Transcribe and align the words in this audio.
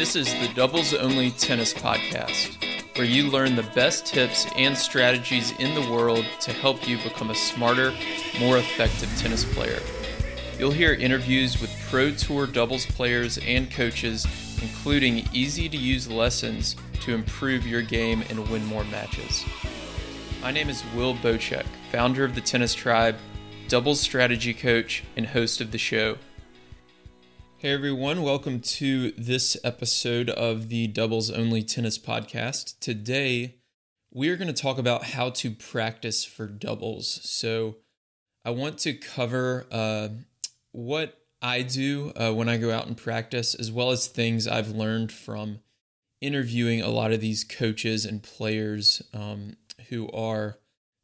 This 0.00 0.16
is 0.16 0.32
the 0.32 0.48
Doubles 0.54 0.94
Only 0.94 1.30
Tennis 1.30 1.74
Podcast, 1.74 2.56
where 2.96 3.06
you 3.06 3.28
learn 3.28 3.54
the 3.54 3.70
best 3.74 4.06
tips 4.06 4.46
and 4.56 4.74
strategies 4.74 5.50
in 5.58 5.74
the 5.74 5.90
world 5.92 6.24
to 6.40 6.54
help 6.54 6.88
you 6.88 6.96
become 7.02 7.28
a 7.28 7.34
smarter, 7.34 7.92
more 8.40 8.56
effective 8.56 9.14
tennis 9.18 9.44
player. 9.52 9.78
You'll 10.58 10.70
hear 10.70 10.94
interviews 10.94 11.60
with 11.60 11.70
Pro 11.90 12.12
Tour 12.12 12.46
doubles 12.46 12.86
players 12.86 13.36
and 13.46 13.70
coaches, 13.70 14.26
including 14.62 15.28
easy 15.34 15.68
to 15.68 15.76
use 15.76 16.10
lessons 16.10 16.76
to 17.02 17.12
improve 17.12 17.66
your 17.66 17.82
game 17.82 18.24
and 18.30 18.48
win 18.48 18.64
more 18.64 18.84
matches. 18.84 19.44
My 20.40 20.50
name 20.50 20.70
is 20.70 20.82
Will 20.96 21.14
Boucek, 21.14 21.66
founder 21.92 22.24
of 22.24 22.34
the 22.34 22.40
Tennis 22.40 22.72
Tribe, 22.72 23.16
doubles 23.68 24.00
strategy 24.00 24.54
coach, 24.54 25.04
and 25.14 25.26
host 25.26 25.60
of 25.60 25.72
the 25.72 25.78
show. 25.78 26.16
Hey 27.60 27.72
everyone, 27.72 28.22
welcome 28.22 28.60
to 28.60 29.10
this 29.18 29.54
episode 29.62 30.30
of 30.30 30.70
the 30.70 30.86
Doubles 30.86 31.30
Only 31.30 31.62
Tennis 31.62 31.98
Podcast. 31.98 32.80
Today, 32.80 33.56
we 34.10 34.30
are 34.30 34.36
going 34.38 34.48
to 34.48 34.54
talk 34.54 34.78
about 34.78 35.04
how 35.04 35.28
to 35.28 35.50
practice 35.50 36.24
for 36.24 36.46
doubles. 36.46 37.20
So, 37.22 37.76
I 38.46 38.50
want 38.52 38.78
to 38.78 38.94
cover 38.94 39.66
uh, 39.70 40.08
what 40.72 41.18
I 41.42 41.60
do 41.60 42.14
uh, 42.16 42.32
when 42.32 42.48
I 42.48 42.56
go 42.56 42.70
out 42.70 42.86
and 42.86 42.96
practice, 42.96 43.54
as 43.54 43.70
well 43.70 43.90
as 43.90 44.06
things 44.06 44.48
I've 44.48 44.70
learned 44.70 45.12
from 45.12 45.60
interviewing 46.22 46.80
a 46.80 46.88
lot 46.88 47.12
of 47.12 47.20
these 47.20 47.44
coaches 47.44 48.06
and 48.06 48.22
players 48.22 49.02
um, 49.12 49.58
who 49.90 50.10
are 50.12 50.56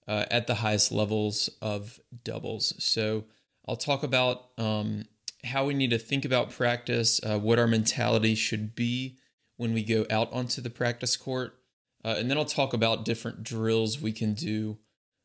uh, 0.08 0.24
at 0.30 0.46
the 0.46 0.54
highest 0.54 0.90
levels 0.90 1.50
of 1.60 2.00
doubles. 2.24 2.72
So, 2.82 3.24
I'll 3.68 3.76
talk 3.76 4.02
about 4.02 4.52
um, 4.56 5.04
how 5.46 5.64
we 5.64 5.74
need 5.74 5.90
to 5.90 5.98
think 5.98 6.24
about 6.24 6.50
practice, 6.50 7.20
uh, 7.24 7.38
what 7.38 7.58
our 7.58 7.66
mentality 7.66 8.34
should 8.34 8.74
be 8.74 9.18
when 9.56 9.72
we 9.72 9.82
go 9.82 10.06
out 10.10 10.32
onto 10.32 10.60
the 10.60 10.70
practice 10.70 11.16
court. 11.16 11.58
Uh, 12.04 12.16
and 12.18 12.30
then 12.30 12.38
I'll 12.38 12.44
talk 12.44 12.72
about 12.72 13.04
different 13.04 13.42
drills 13.42 14.00
we 14.00 14.12
can 14.12 14.34
do 14.34 14.78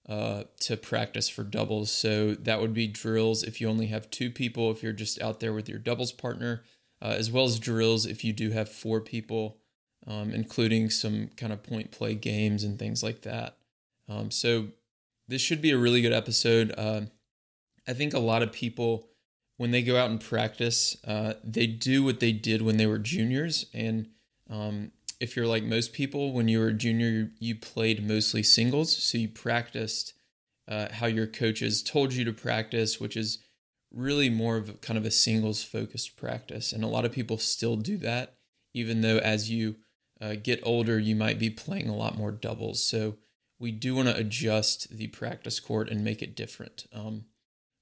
uh, 0.09 0.44
to 0.61 0.77
practice 0.77 1.30
for 1.30 1.44
doubles. 1.44 1.92
So 1.92 2.33
that 2.33 2.59
would 2.59 2.73
be 2.73 2.88
drills 2.88 3.44
if 3.44 3.61
you 3.61 3.69
only 3.69 3.88
have 3.88 4.09
two 4.09 4.31
people, 4.31 4.72
if 4.72 4.81
you're 4.81 4.94
just 4.94 5.22
out 5.22 5.39
there 5.39 5.53
with 5.53 5.69
your 5.69 5.80
doubles 5.80 6.11
partner, 6.11 6.64
uh, 7.02 7.16
as 7.17 7.31
well 7.31 7.45
as 7.45 7.59
drills 7.59 8.05
if 8.05 8.23
you 8.23 8.33
do 8.33 8.49
have 8.49 8.69
four 8.69 8.99
people, 8.99 9.58
um, 10.08 10.31
including 10.31 10.89
some 10.89 11.30
kind 11.38 11.53
of 11.53 11.61
point 11.61 11.92
play 11.92 12.16
games 12.16 12.64
and 12.64 12.80
things 12.80 13.03
like 13.03 13.22
that. 13.22 13.58
Um, 14.09 14.31
so 14.31 14.69
this 15.27 15.42
should 15.42 15.61
be 15.61 15.72
a 15.72 15.77
really 15.77 16.02
good 16.02 16.14
episode. 16.14 16.73
Uh, 16.77 17.02
I 17.88 17.94
think 17.94 18.14
a 18.14 18.19
lot 18.19 18.42
of 18.42 18.52
people 18.52 19.11
when 19.62 19.70
they 19.70 19.84
go 19.84 19.95
out 19.95 20.09
and 20.09 20.20
practice, 20.20 20.98
uh, 21.06 21.34
they 21.44 21.67
do 21.67 22.04
what 22.04 22.20
they 22.20 22.31
did 22.31 22.64
when 22.64 22.78
they 22.78 22.88
were 22.88 22.98
juniors. 22.98 23.67
And 23.76 24.08
um, 24.50 24.92
if 25.20 25.36
you're 25.36 25.45
like 25.45 25.62
most 25.62 25.94
people, 25.94 26.34
when 26.34 26.48
you 26.48 26.58
were 26.58 26.70
a 26.70 26.73
junior, 26.73 27.30
you, 27.38 27.56
played 27.56 28.04
mostly 28.04 28.42
singles. 28.42 28.92
So 28.98 29.20
you 29.20 29.30
practiced 29.30 30.16
uh, 30.67 30.88
how 30.94 31.06
your 31.06 31.28
coaches 31.28 31.84
told 31.84 32.12
you 32.12 32.26
to 32.26 32.34
practice, 32.34 33.00
which 33.00 33.16
is 33.16 33.38
really 33.94 34.32
more 34.32 34.58
of 34.58 34.82
kind 34.82 34.98
of 34.98 35.06
a 35.06 35.12
singles 35.12 35.64
focused 35.64 36.17
practice. 36.17 36.73
And 36.73 36.84
a 36.84 36.88
lot 36.88 37.06
of 37.06 37.12
people 37.12 37.38
still 37.38 37.76
do 37.76 37.98
that, 37.98 38.38
even 38.73 39.02
though 39.02 39.20
as 39.20 39.52
you 39.52 39.76
uh, 40.20 40.38
get 40.42 40.59
older, 40.64 40.98
you 40.98 41.16
might 41.16 41.38
be 41.38 41.52
playing 41.52 41.88
a 41.88 41.95
lot 41.95 42.17
more 42.17 42.32
doubles. 42.32 42.84
So 42.84 43.17
we 43.59 43.72
do 43.72 43.94
want 43.94 44.08
to 44.08 44.17
adjust 44.17 44.98
the 44.98 45.06
practice 45.09 45.59
court 45.59 45.88
and 45.88 46.04
make 46.04 46.23
it 46.23 46.36
different. 46.36 46.88
Um, 46.92 47.26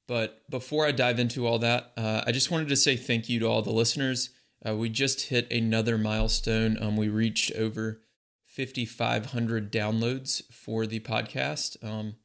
but 0.10 0.42
before 0.50 0.88
I 0.88 0.92
dive 0.92 1.20
into 1.20 1.46
all 1.46 1.60
that, 1.60 1.92
uh, 1.96 2.24
I 2.26 2.32
just 2.32 2.50
wanted 2.50 2.70
to 2.70 2.76
say 2.76 2.96
thank 2.98 3.30
you 3.30 3.40
to 3.42 3.46
all 3.46 3.62
the 3.62 3.70
listeners. 3.70 4.32
Uh, 4.68 4.76
we 4.76 4.90
just 4.90 5.28
hit 5.28 5.50
another 5.52 6.00
milestone. 6.00 6.82
Um, 6.82 6.98
we 6.98 7.10
reached 7.10 7.52
over 7.52 8.02
5,500 8.48 9.72
downloads 9.72 10.42
for 10.52 10.88
the 10.88 11.00
podcast. 11.00 11.82
Um, 11.88 12.16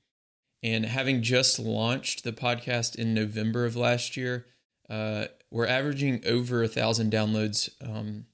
and 0.63 0.87
having 0.87 1.21
just 1.21 1.59
launched 1.59 2.25
the 2.25 2.33
podcast 2.33 2.97
in 2.97 3.13
November 3.13 3.67
of 3.67 3.77
last 3.77 4.17
year, 4.17 4.47
uh, 4.89 5.27
we're 5.51 5.67
averaging 5.67 6.23
over 6.27 6.63
a 6.63 6.69
thousand 6.69 7.13
downloads 7.13 7.69
um, 7.87 8.25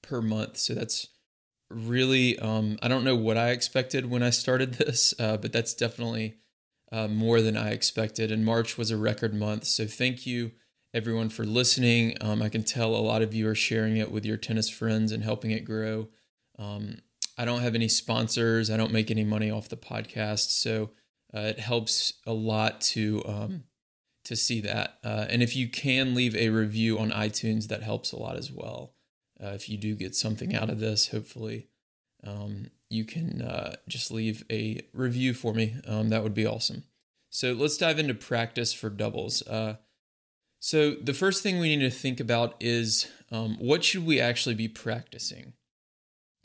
per 0.00 0.22
month. 0.22 0.56
So 0.56 0.72
that's 0.72 1.08
really, 1.68 2.38
um, 2.38 2.78
I 2.80 2.88
don't 2.88 3.04
know 3.04 3.16
what 3.16 3.36
I 3.36 3.50
expected 3.50 4.08
when 4.08 4.22
I 4.22 4.30
started 4.30 4.72
this, 4.78 5.12
uh, 5.20 5.36
but 5.36 5.52
that's 5.52 5.74
definitely 5.74 6.36
uh, 6.92 7.08
more 7.08 7.40
than 7.40 7.56
I 7.56 7.70
expected. 7.70 8.30
And 8.30 8.44
March 8.44 8.78
was 8.78 8.90
a 8.90 8.96
record 8.96 9.34
month. 9.34 9.64
So 9.64 9.86
thank 9.86 10.26
you, 10.26 10.52
everyone, 10.94 11.30
for 11.30 11.44
listening. 11.44 12.16
Um, 12.20 12.42
I 12.42 12.48
can 12.48 12.62
tell 12.62 12.94
a 12.94 12.98
lot 12.98 13.22
of 13.22 13.34
you 13.34 13.48
are 13.48 13.54
sharing 13.54 13.96
it 13.96 14.12
with 14.12 14.24
your 14.24 14.36
tennis 14.36 14.68
friends 14.68 15.10
and 15.10 15.24
helping 15.24 15.50
it 15.50 15.64
grow. 15.64 16.08
Um, 16.58 16.98
I 17.36 17.44
don't 17.44 17.62
have 17.62 17.74
any 17.74 17.88
sponsors, 17.88 18.70
I 18.70 18.76
don't 18.76 18.92
make 18.92 19.10
any 19.10 19.24
money 19.24 19.50
off 19.50 19.70
the 19.70 19.76
podcast. 19.76 20.50
So 20.50 20.90
uh, 21.34 21.40
it 21.40 21.58
helps 21.58 22.12
a 22.26 22.32
lot 22.32 22.80
to. 22.92 23.22
Um, 23.26 23.64
to 24.24 24.36
see 24.36 24.60
that. 24.60 24.98
Uh, 25.02 25.26
and 25.28 25.42
if 25.42 25.56
you 25.56 25.68
can 25.68 26.14
leave 26.14 26.36
a 26.36 26.50
review 26.50 26.98
on 26.98 27.10
iTunes, 27.10 27.68
that 27.68 27.82
helps 27.82 28.12
a 28.12 28.16
lot 28.16 28.36
as 28.36 28.52
well. 28.52 28.94
Uh, 29.42 29.48
if 29.48 29.68
you 29.68 29.76
do 29.76 29.94
get 29.94 30.14
something 30.14 30.54
out 30.54 30.70
of 30.70 30.78
this, 30.78 31.08
hopefully, 31.08 31.68
um, 32.24 32.70
you 32.92 33.04
can 33.04 33.42
uh, 33.42 33.76
just 33.88 34.10
leave 34.10 34.44
a 34.50 34.82
review 34.92 35.34
for 35.34 35.54
me. 35.54 35.76
Um, 35.86 36.10
that 36.10 36.22
would 36.22 36.34
be 36.34 36.46
awesome. 36.46 36.84
So 37.30 37.52
let's 37.52 37.78
dive 37.78 37.98
into 37.98 38.14
practice 38.14 38.72
for 38.72 38.90
doubles. 38.90 39.42
Uh, 39.42 39.76
so 40.60 40.92
the 40.92 41.14
first 41.14 41.42
thing 41.42 41.58
we 41.58 41.74
need 41.74 41.82
to 41.82 41.90
think 41.90 42.20
about 42.20 42.54
is 42.60 43.08
um, 43.30 43.56
what 43.58 43.82
should 43.82 44.06
we 44.06 44.20
actually 44.20 44.54
be 44.54 44.68
practicing? 44.68 45.54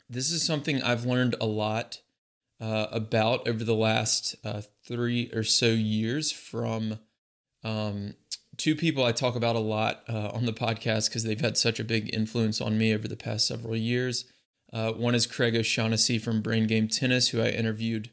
This 0.08 0.32
is 0.32 0.44
something 0.44 0.82
I've 0.82 1.04
learned 1.04 1.36
a 1.40 1.46
lot 1.46 2.00
uh, 2.60 2.86
about 2.90 3.46
over 3.46 3.62
the 3.62 3.74
last 3.74 4.34
uh, 4.44 4.62
three 4.84 5.30
or 5.34 5.44
so 5.44 5.66
years 5.66 6.32
from 6.32 6.98
um, 7.62 8.14
two 8.56 8.74
people 8.74 9.04
I 9.04 9.12
talk 9.12 9.36
about 9.36 9.56
a 9.56 9.60
lot 9.60 10.02
uh, 10.08 10.30
on 10.32 10.46
the 10.46 10.52
podcast 10.52 11.08
because 11.08 11.24
they've 11.24 11.40
had 11.40 11.56
such 11.56 11.78
a 11.78 11.84
big 11.84 12.12
influence 12.14 12.60
on 12.60 12.78
me 12.78 12.94
over 12.94 13.06
the 13.06 13.16
past 13.16 13.46
several 13.46 13.76
years. 13.76 14.24
Uh, 14.72 14.92
one 14.92 15.14
is 15.14 15.26
Craig 15.26 15.56
O'Shaughnessy 15.56 16.18
from 16.18 16.42
Brain 16.42 16.66
Game 16.66 16.88
Tennis, 16.88 17.28
who 17.28 17.40
I 17.40 17.48
interviewed 17.48 18.10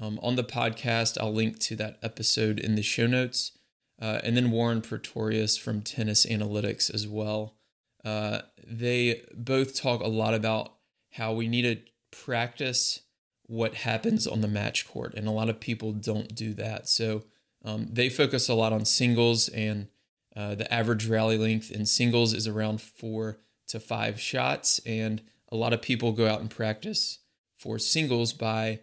um, 0.00 0.18
on 0.22 0.36
the 0.36 0.44
podcast. 0.44 1.18
I'll 1.20 1.32
link 1.32 1.58
to 1.60 1.76
that 1.76 1.98
episode 2.02 2.60
in 2.60 2.74
the 2.74 2.82
show 2.82 3.06
notes. 3.06 3.52
Uh, 4.00 4.20
and 4.22 4.36
then 4.36 4.52
Warren 4.52 4.80
Pretorius 4.80 5.56
from 5.56 5.82
Tennis 5.82 6.24
Analytics 6.24 6.92
as 6.94 7.08
well. 7.08 7.56
Uh, 8.04 8.42
they 8.64 9.22
both 9.34 9.74
talk 9.74 10.00
a 10.00 10.08
lot 10.08 10.34
about 10.34 10.74
how 11.12 11.32
we 11.32 11.48
need 11.48 11.62
to 11.62 11.78
practice 12.16 13.00
what 13.46 13.74
happens 13.74 14.26
on 14.26 14.40
the 14.40 14.48
match 14.48 14.86
court, 14.86 15.14
and 15.14 15.26
a 15.26 15.32
lot 15.32 15.48
of 15.48 15.58
people 15.58 15.92
don't 15.92 16.34
do 16.34 16.54
that. 16.54 16.88
So 16.88 17.24
um, 17.64 17.88
they 17.90 18.08
focus 18.08 18.48
a 18.48 18.54
lot 18.54 18.72
on 18.72 18.84
singles, 18.84 19.48
and 19.48 19.88
uh, 20.36 20.54
the 20.54 20.72
average 20.72 21.06
rally 21.06 21.38
length 21.38 21.70
in 21.70 21.86
singles 21.86 22.34
is 22.34 22.46
around 22.46 22.80
four 22.80 23.38
to 23.68 23.80
five 23.80 24.20
shots, 24.20 24.80
and 24.86 25.22
a 25.50 25.56
lot 25.56 25.72
of 25.72 25.82
people 25.82 26.12
go 26.12 26.28
out 26.28 26.40
and 26.40 26.50
practice 26.50 27.18
for 27.56 27.78
singles 27.78 28.32
by 28.32 28.80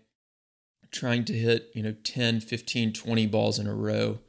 trying 0.92 1.26
to 1.26 1.34
hit, 1.34 1.70
you 1.74 1.84
know, 1.84 1.96
10, 2.04 2.40
15, 2.40 2.94
20 2.94 3.28
balls 3.28 3.60
in 3.60 3.68
a 3.68 3.74
row 3.74 4.20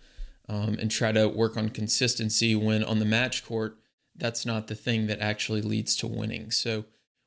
um, 0.48 0.76
and 0.80 0.90
try 0.90 1.12
to 1.12 1.28
work 1.28 1.56
on 1.56 1.68
consistency 1.68 2.54
when 2.54 2.84
on 2.84 2.98
the 2.98 3.04
match 3.04 3.44
court, 3.44 3.78
that's 4.14 4.46
not 4.46 4.66
the 4.66 4.74
thing 4.74 5.06
that 5.06 5.20
actually 5.20 5.62
leads 5.62 5.96
to 5.96 6.06
winning. 6.06 6.50
So 6.50 6.84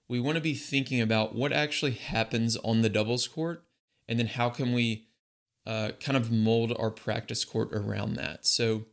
we 0.07 0.19
want 0.19 0.35
to 0.35 0.41
be 0.41 0.55
thinking 0.55 1.01
about 1.01 1.35
what 1.35 1.53
actually 1.53 1.91
happens 1.91 2.57
on 2.57 2.81
the 2.81 2.89
doubles 2.89 3.27
court 3.27 3.63
and 4.07 4.17
then 4.17 4.27
how 4.27 4.49
can 4.49 4.73
we 4.73 5.07
uh, 5.65 5.91
kind 5.99 6.17
of 6.17 6.31
mold 6.31 6.75
our 6.79 6.89
practice 6.89 7.45
court 7.45 7.69
around 7.73 8.15
that. 8.15 8.45
So 8.45 8.85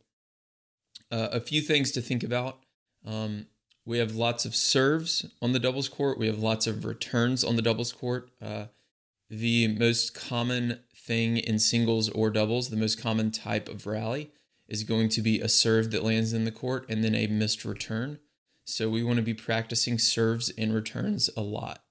uh, 1.11 1.29
a 1.31 1.39
few 1.39 1.61
things 1.61 1.91
to 1.91 2.01
think 2.01 2.23
about. 2.23 2.59
Um, 3.05 3.47
we 3.87 3.99
have 3.99 4.15
lots 4.15 4.45
of 4.45 4.53
serves 4.53 5.25
on 5.41 5.53
the 5.53 5.59
doubles 5.59 5.87
court. 5.87 6.19
We 6.19 6.27
have 6.27 6.39
lots 6.39 6.67
of 6.67 6.83
returns 6.83 7.41
on 7.43 7.55
the 7.55 7.61
doubles 7.61 7.93
court. 7.93 8.29
Uh, 8.41 8.65
the 9.29 9.69
most 9.69 10.13
common 10.13 10.79
thing 10.93 11.37
in 11.37 11.57
singles 11.57 12.09
or 12.09 12.29
doubles, 12.29 12.69
the 12.69 12.75
most 12.75 13.01
common 13.01 13.31
type 13.31 13.69
of 13.69 13.87
rally, 13.87 14.31
is 14.67 14.83
going 14.83 15.07
to 15.07 15.21
be 15.21 15.39
a 15.39 15.47
serve 15.47 15.91
that 15.91 16.03
lands 16.03 16.33
in 16.33 16.43
the 16.43 16.51
court 16.51 16.85
and 16.89 17.01
then 17.01 17.15
a 17.15 17.27
missed 17.27 17.63
return. 17.63 18.19
So 18.65 18.89
we 18.89 19.03
want 19.03 19.17
to 19.17 19.23
be 19.23 19.33
practicing 19.33 19.97
serves 19.97 20.49
and 20.57 20.73
returns 20.73 21.29
a 21.37 21.41
lot. 21.41 21.81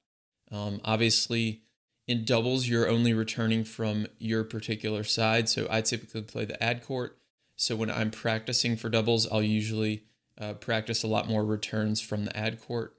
Um, 0.52 0.82
obviously, 0.84 1.62
in 2.06 2.26
doubles, 2.26 2.68
you're 2.68 2.90
only 2.90 3.14
returning 3.14 3.64
from 3.64 4.06
your 4.18 4.44
particular 4.44 5.02
side. 5.02 5.48
So 5.48 5.66
I 5.70 5.80
typically 5.80 6.22
play 6.22 6.44
the 6.44 6.62
ad 6.62 6.84
court. 6.84 7.16
So 7.56 7.74
when 7.74 7.90
I'm 7.90 8.10
practicing 8.10 8.76
for 8.76 8.90
doubles, 8.90 9.26
I'll 9.32 9.42
usually 9.42 10.04
uh, 10.38 10.54
practice 10.54 11.02
a 11.02 11.08
lot 11.08 11.28
more 11.28 11.44
returns 11.44 12.00
from 12.00 12.24
the 12.24 12.36
ad 12.36 12.60
court. 12.60 12.96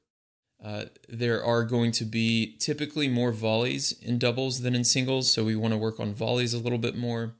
Uh, 0.63 0.85
there 1.07 1.43
are 1.43 1.63
going 1.63 1.91
to 1.91 2.03
be 2.03 2.55
typically 2.59 3.07
more 3.07 3.31
volleys 3.31 3.91
in 4.01 4.17
doubles 4.17 4.61
than 4.61 4.73
in 4.73 4.83
singles, 4.83 5.31
so 5.31 5.43
we 5.43 5.55
want 5.55 5.71
to 5.71 5.77
work 5.77 5.99
on 5.99 6.13
volleys 6.13 6.53
a 6.53 6.59
little 6.59 6.79
bit 6.79 6.95
more. 6.95 7.35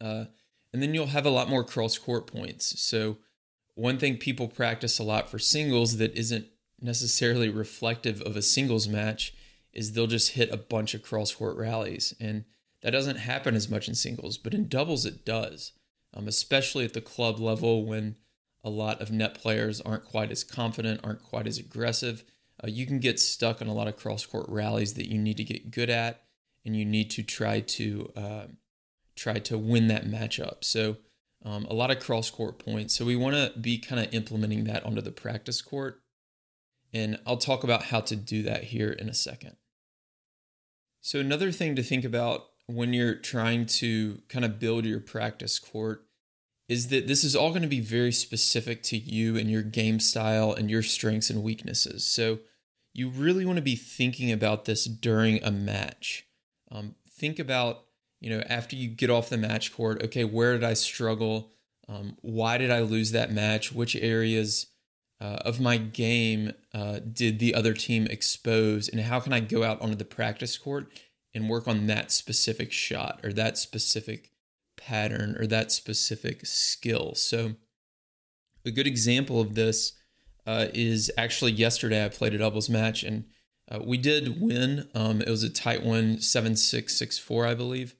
Uh, 0.00 0.24
and 0.72 0.82
then 0.82 0.92
you'll 0.92 1.06
have 1.06 1.24
a 1.24 1.30
lot 1.30 1.48
more 1.48 1.64
cross 1.64 1.96
court 1.98 2.26
points. 2.26 2.80
So, 2.80 3.18
one 3.74 3.98
thing 3.98 4.16
people 4.16 4.48
practice 4.48 4.98
a 4.98 5.04
lot 5.04 5.30
for 5.30 5.38
singles 5.38 5.98
that 5.98 6.16
isn't 6.16 6.46
necessarily 6.80 7.48
reflective 7.48 8.20
of 8.22 8.36
a 8.36 8.42
singles 8.42 8.88
match 8.88 9.34
is 9.72 9.92
they'll 9.92 10.06
just 10.06 10.32
hit 10.32 10.50
a 10.50 10.56
bunch 10.56 10.94
of 10.94 11.02
cross 11.02 11.34
court 11.34 11.56
rallies. 11.56 12.14
And 12.18 12.44
that 12.82 12.90
doesn't 12.90 13.16
happen 13.16 13.54
as 13.54 13.68
much 13.68 13.88
in 13.88 13.94
singles, 13.94 14.38
but 14.38 14.54
in 14.54 14.68
doubles 14.68 15.04
it 15.04 15.24
does, 15.24 15.72
um, 16.14 16.26
especially 16.26 16.84
at 16.84 16.94
the 16.94 17.00
club 17.00 17.38
level 17.38 17.84
when 17.84 18.16
a 18.66 18.70
lot 18.70 19.00
of 19.00 19.12
net 19.12 19.34
players 19.34 19.80
aren't 19.80 20.04
quite 20.04 20.32
as 20.32 20.42
confident, 20.42 21.00
aren't 21.04 21.22
quite 21.22 21.46
as 21.46 21.56
aggressive. 21.56 22.24
Uh, 22.62 22.66
you 22.66 22.84
can 22.84 22.98
get 22.98 23.20
stuck 23.20 23.62
on 23.62 23.68
a 23.68 23.72
lot 23.72 23.86
of 23.86 23.96
cross 23.96 24.26
court 24.26 24.46
rallies 24.48 24.94
that 24.94 25.08
you 25.08 25.18
need 25.18 25.36
to 25.36 25.44
get 25.44 25.70
good 25.70 25.88
at, 25.88 26.24
and 26.64 26.76
you 26.76 26.84
need 26.84 27.08
to 27.10 27.22
try 27.22 27.60
to 27.60 28.12
uh, 28.16 28.46
try 29.14 29.34
to 29.34 29.56
win 29.56 29.86
that 29.86 30.04
matchup. 30.04 30.64
So 30.64 30.96
um, 31.44 31.64
a 31.70 31.74
lot 31.74 31.92
of 31.92 32.00
cross 32.00 32.28
court 32.28 32.58
points. 32.58 32.92
So 32.92 33.04
we 33.04 33.14
want 33.14 33.36
to 33.36 33.56
be 33.58 33.78
kind 33.78 34.04
of 34.04 34.12
implementing 34.12 34.64
that 34.64 34.84
onto 34.84 35.00
the 35.00 35.12
practice 35.12 35.62
court, 35.62 36.02
and 36.92 37.20
I'll 37.24 37.36
talk 37.36 37.62
about 37.62 37.84
how 37.84 38.00
to 38.00 38.16
do 38.16 38.42
that 38.42 38.64
here 38.64 38.90
in 38.90 39.08
a 39.08 39.14
second. 39.14 39.56
So, 41.02 41.20
another 41.20 41.52
thing 41.52 41.76
to 41.76 41.84
think 41.84 42.04
about 42.04 42.46
when 42.66 42.92
you're 42.92 43.14
trying 43.14 43.66
to 43.66 44.22
kind 44.28 44.44
of 44.44 44.58
build 44.58 44.86
your 44.86 44.98
practice 44.98 45.60
court 45.60 46.05
is 46.68 46.88
that 46.88 47.06
this 47.06 47.22
is 47.22 47.36
all 47.36 47.50
going 47.50 47.62
to 47.62 47.68
be 47.68 47.80
very 47.80 48.12
specific 48.12 48.82
to 48.82 48.96
you 48.96 49.36
and 49.36 49.50
your 49.50 49.62
game 49.62 50.00
style 50.00 50.52
and 50.52 50.70
your 50.70 50.82
strengths 50.82 51.30
and 51.30 51.42
weaknesses. 51.42 52.04
So, 52.04 52.40
you 52.96 53.10
really 53.10 53.44
want 53.44 53.56
to 53.56 53.62
be 53.62 53.76
thinking 53.76 54.32
about 54.32 54.64
this 54.64 54.86
during 54.86 55.44
a 55.44 55.50
match. 55.50 56.26
Um, 56.70 56.94
think 57.10 57.38
about, 57.38 57.84
you 58.20 58.30
know, 58.30 58.42
after 58.48 58.74
you 58.74 58.88
get 58.88 59.10
off 59.10 59.28
the 59.28 59.36
match 59.36 59.74
court, 59.74 60.02
okay, 60.02 60.24
where 60.24 60.54
did 60.54 60.64
I 60.64 60.72
struggle? 60.72 61.50
Um, 61.88 62.16
why 62.22 62.56
did 62.56 62.70
I 62.70 62.80
lose 62.80 63.12
that 63.12 63.30
match? 63.30 63.70
Which 63.70 63.96
areas 63.96 64.68
uh, 65.20 65.38
of 65.44 65.60
my 65.60 65.76
game 65.76 66.54
uh, 66.72 67.00
did 67.00 67.38
the 67.38 67.54
other 67.54 67.74
team 67.74 68.06
expose, 68.06 68.88
and 68.88 69.00
how 69.00 69.20
can 69.20 69.34
I 69.34 69.40
go 69.40 69.62
out 69.62 69.80
onto 69.82 69.94
the 69.94 70.04
practice 70.06 70.56
court 70.56 70.88
and 71.34 71.50
work 71.50 71.68
on 71.68 71.86
that 71.88 72.10
specific 72.10 72.72
shot 72.72 73.20
or 73.22 73.32
that 73.34 73.58
specific 73.58 74.30
pattern 74.86 75.36
or 75.38 75.46
that 75.46 75.72
specific 75.72 76.46
skill? 76.46 77.14
So, 77.14 77.54
a 78.64 78.70
good 78.70 78.86
example 78.86 79.40
of 79.40 79.54
this 79.54 79.92
uh, 80.46 80.66
is 80.74 81.10
actually 81.16 81.52
yesterday 81.52 82.04
I 82.04 82.08
played 82.08 82.34
a 82.34 82.38
doubles 82.38 82.68
match 82.68 83.02
and 83.02 83.24
uh, 83.70 83.80
we 83.84 83.96
did 83.96 84.40
win. 84.40 84.88
Um, 84.94 85.20
it 85.20 85.28
was 85.28 85.42
a 85.42 85.50
tight 85.50 85.82
one, 85.82 86.20
seven 86.20 86.56
six 86.56 86.96
six 86.96 87.18
four, 87.18 87.46
I 87.46 87.54
believe. 87.54 87.94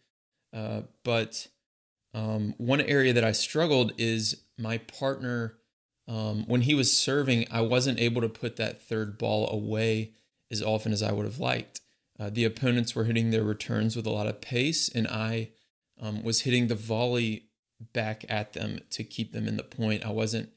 Uh, 0.52 0.82
but 1.04 1.48
um, 2.14 2.54
one 2.58 2.80
area 2.80 3.12
that 3.12 3.24
I 3.24 3.32
struggled 3.32 3.92
is 3.98 4.44
my 4.58 4.78
partner 4.78 5.58
um, 6.08 6.44
when 6.46 6.62
he 6.62 6.74
was 6.74 6.96
serving, 6.96 7.46
I 7.50 7.62
wasn't 7.62 7.98
able 7.98 8.22
to 8.22 8.28
put 8.28 8.56
that 8.56 8.80
third 8.80 9.18
ball 9.18 9.50
away 9.50 10.12
as 10.50 10.62
often 10.62 10.92
as 10.92 11.02
I 11.02 11.12
would 11.12 11.24
have 11.24 11.40
liked. 11.40 11.80
Uh, 12.18 12.30
the 12.30 12.44
opponents 12.44 12.94
were 12.94 13.04
hitting 13.04 13.30
their 13.30 13.42
returns 13.42 13.96
with 13.96 14.06
a 14.06 14.10
lot 14.10 14.26
of 14.26 14.40
pace, 14.40 14.88
and 14.88 15.06
I 15.08 15.50
um, 16.00 16.22
was 16.22 16.42
hitting 16.42 16.66
the 16.66 16.74
volley 16.74 17.48
back 17.92 18.24
at 18.28 18.52
them 18.52 18.80
to 18.90 19.04
keep 19.04 19.32
them 19.32 19.46
in 19.46 19.56
the 19.56 19.62
point. 19.62 20.04
I 20.04 20.10
wasn't 20.10 20.50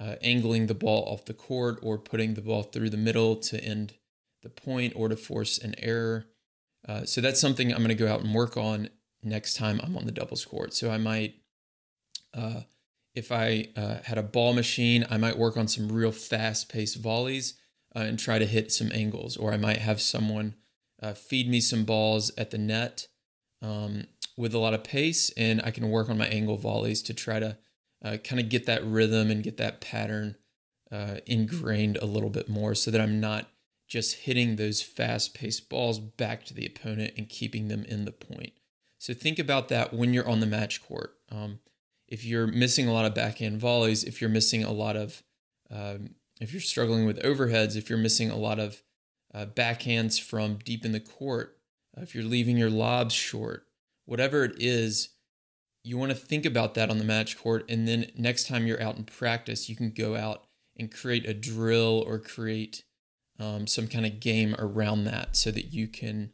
uh, 0.00 0.16
angling 0.22 0.66
the 0.66 0.74
ball 0.74 1.04
off 1.06 1.24
the 1.24 1.34
court 1.34 1.78
or 1.82 1.98
putting 1.98 2.34
the 2.34 2.40
ball 2.40 2.62
through 2.62 2.90
the 2.90 2.96
middle 2.96 3.36
to 3.36 3.62
end 3.62 3.94
the 4.42 4.48
point 4.48 4.92
or 4.96 5.08
to 5.08 5.16
force 5.16 5.58
an 5.58 5.74
error. 5.78 6.26
Uh, 6.86 7.04
so 7.04 7.20
that's 7.20 7.40
something 7.40 7.70
I'm 7.70 7.78
going 7.78 7.88
to 7.88 7.94
go 7.94 8.12
out 8.12 8.20
and 8.20 8.34
work 8.34 8.56
on 8.56 8.88
next 9.22 9.54
time 9.54 9.80
I'm 9.82 9.96
on 9.96 10.06
the 10.06 10.12
doubles 10.12 10.44
court. 10.44 10.74
So 10.74 10.90
I 10.90 10.98
might 10.98 11.34
uh, 12.34 12.62
if 13.14 13.30
I 13.30 13.68
uh, 13.76 13.98
had 14.04 14.18
a 14.18 14.22
ball 14.22 14.54
machine, 14.54 15.04
I 15.10 15.18
might 15.18 15.38
work 15.38 15.56
on 15.56 15.68
some 15.68 15.90
real 15.90 16.12
fast 16.12 16.68
paced 16.70 16.98
volleys 16.98 17.54
uh, 17.94 18.00
and 18.00 18.18
try 18.18 18.38
to 18.38 18.46
hit 18.46 18.72
some 18.72 18.90
angles. 18.92 19.36
Or 19.36 19.52
I 19.52 19.58
might 19.58 19.78
have 19.78 20.00
someone 20.00 20.54
uh, 21.02 21.12
feed 21.12 21.48
me 21.48 21.60
some 21.60 21.84
balls 21.84 22.32
at 22.38 22.50
the 22.50 22.58
net 22.58 23.08
um, 23.60 24.06
with 24.36 24.54
a 24.54 24.58
lot 24.58 24.74
of 24.74 24.84
pace, 24.84 25.30
and 25.36 25.60
I 25.62 25.70
can 25.70 25.90
work 25.90 26.08
on 26.08 26.18
my 26.18 26.26
angle 26.26 26.56
volleys 26.56 27.02
to 27.02 27.14
try 27.14 27.38
to 27.38 27.58
uh, 28.04 28.16
kind 28.18 28.40
of 28.40 28.48
get 28.48 28.66
that 28.66 28.84
rhythm 28.84 29.30
and 29.30 29.42
get 29.42 29.56
that 29.58 29.80
pattern 29.80 30.36
uh, 30.90 31.16
ingrained 31.26 31.96
a 31.98 32.06
little 32.06 32.30
bit 32.30 32.48
more 32.48 32.74
so 32.74 32.90
that 32.90 33.00
I'm 33.00 33.20
not 33.20 33.48
just 33.88 34.16
hitting 34.20 34.56
those 34.56 34.82
fast 34.82 35.34
paced 35.34 35.68
balls 35.68 35.98
back 35.98 36.44
to 36.46 36.54
the 36.54 36.66
opponent 36.66 37.14
and 37.16 37.28
keeping 37.28 37.68
them 37.68 37.84
in 37.84 38.04
the 38.04 38.12
point. 38.12 38.52
So 38.98 39.12
think 39.14 39.38
about 39.38 39.68
that 39.68 39.92
when 39.92 40.14
you're 40.14 40.28
on 40.28 40.40
the 40.40 40.46
match 40.46 40.82
court. 40.82 41.14
Um, 41.30 41.58
if 42.08 42.24
you're 42.24 42.46
missing 42.46 42.88
a 42.88 42.92
lot 42.92 43.04
of 43.04 43.14
backhand 43.14 43.58
volleys, 43.58 44.04
if 44.04 44.20
you're 44.20 44.30
missing 44.30 44.64
a 44.64 44.72
lot 44.72 44.96
of, 44.96 45.22
um, 45.70 46.10
if 46.40 46.52
you're 46.52 46.60
struggling 46.60 47.06
with 47.06 47.22
overheads, 47.22 47.76
if 47.76 47.88
you're 47.88 47.98
missing 47.98 48.30
a 48.30 48.36
lot 48.36 48.58
of 48.58 48.82
uh, 49.34 49.46
backhands 49.46 50.20
from 50.20 50.58
deep 50.64 50.84
in 50.84 50.92
the 50.92 51.00
court, 51.00 51.58
uh, 51.96 52.02
if 52.02 52.14
you're 52.14 52.24
leaving 52.24 52.56
your 52.56 52.70
lobs 52.70 53.14
short, 53.14 53.66
whatever 54.04 54.44
it 54.44 54.54
is, 54.58 55.10
you 55.84 55.98
want 55.98 56.10
to 56.10 56.16
think 56.16 56.46
about 56.46 56.74
that 56.74 56.90
on 56.90 56.98
the 56.98 57.04
match 57.04 57.38
court. 57.38 57.64
And 57.68 57.86
then 57.88 58.10
next 58.16 58.46
time 58.46 58.66
you're 58.66 58.82
out 58.82 58.96
in 58.96 59.04
practice, 59.04 59.68
you 59.68 59.76
can 59.76 59.90
go 59.90 60.16
out 60.16 60.44
and 60.76 60.92
create 60.92 61.26
a 61.26 61.34
drill 61.34 62.04
or 62.06 62.18
create 62.18 62.84
um, 63.38 63.66
some 63.66 63.88
kind 63.88 64.06
of 64.06 64.20
game 64.20 64.54
around 64.58 65.04
that 65.04 65.36
so 65.36 65.50
that 65.50 65.72
you 65.72 65.88
can 65.88 66.32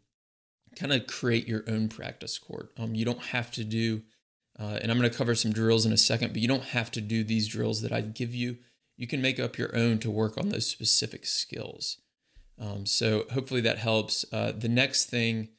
kind 0.77 0.93
of 0.93 1.07
create 1.07 1.49
your 1.49 1.65
own 1.67 1.89
practice 1.89 2.39
court. 2.39 2.71
Um, 2.79 2.95
you 2.95 3.05
don't 3.05 3.27
have 3.27 3.51
to 3.53 3.65
do 3.65 4.03
uh, 4.59 4.79
and 4.83 4.91
I'm 4.91 4.99
going 4.99 5.11
to 5.11 5.17
cover 5.17 5.35
some 5.35 5.53
drills 5.53 5.87
in 5.87 5.93
a 5.93 5.97
second, 5.97 6.33
but 6.33 6.43
you 6.43 6.49
don't 6.49 6.65
have 6.65 6.91
to 6.93 7.01
do 7.01 7.23
these 7.23 7.47
drills 7.47 7.81
that 7.83 7.93
I 7.93 8.01
give 8.01 8.35
you. 8.35 8.59
You 8.97 9.07
can 9.07 9.23
make 9.23 9.39
up 9.39 9.57
your 9.57 9.75
own 9.77 9.99
to 10.01 10.11
work 10.11 10.37
on 10.37 10.49
those 10.49 10.67
specific 10.67 11.27
skills. 11.27 11.99
Um, 12.61 12.85
so 12.85 13.25
hopefully 13.33 13.61
that 13.61 13.79
helps. 13.79 14.25
Uh, 14.33 14.53
the 14.53 14.69
next 14.69 15.07
thing 15.07 15.51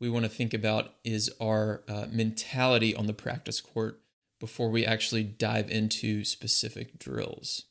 we 0.00 0.10
want 0.10 0.24
to 0.24 0.30
think 0.30 0.52
about 0.52 0.94
is 1.04 1.30
our 1.40 1.82
uh, 1.88 2.06
mentality 2.10 2.94
on 2.94 3.06
the 3.06 3.12
practice 3.12 3.60
court 3.60 4.00
before 4.38 4.68
we 4.70 4.84
actually 4.84 5.24
dive 5.24 5.70
into 5.70 6.24
specific 6.24 6.98
drills. 6.98 7.64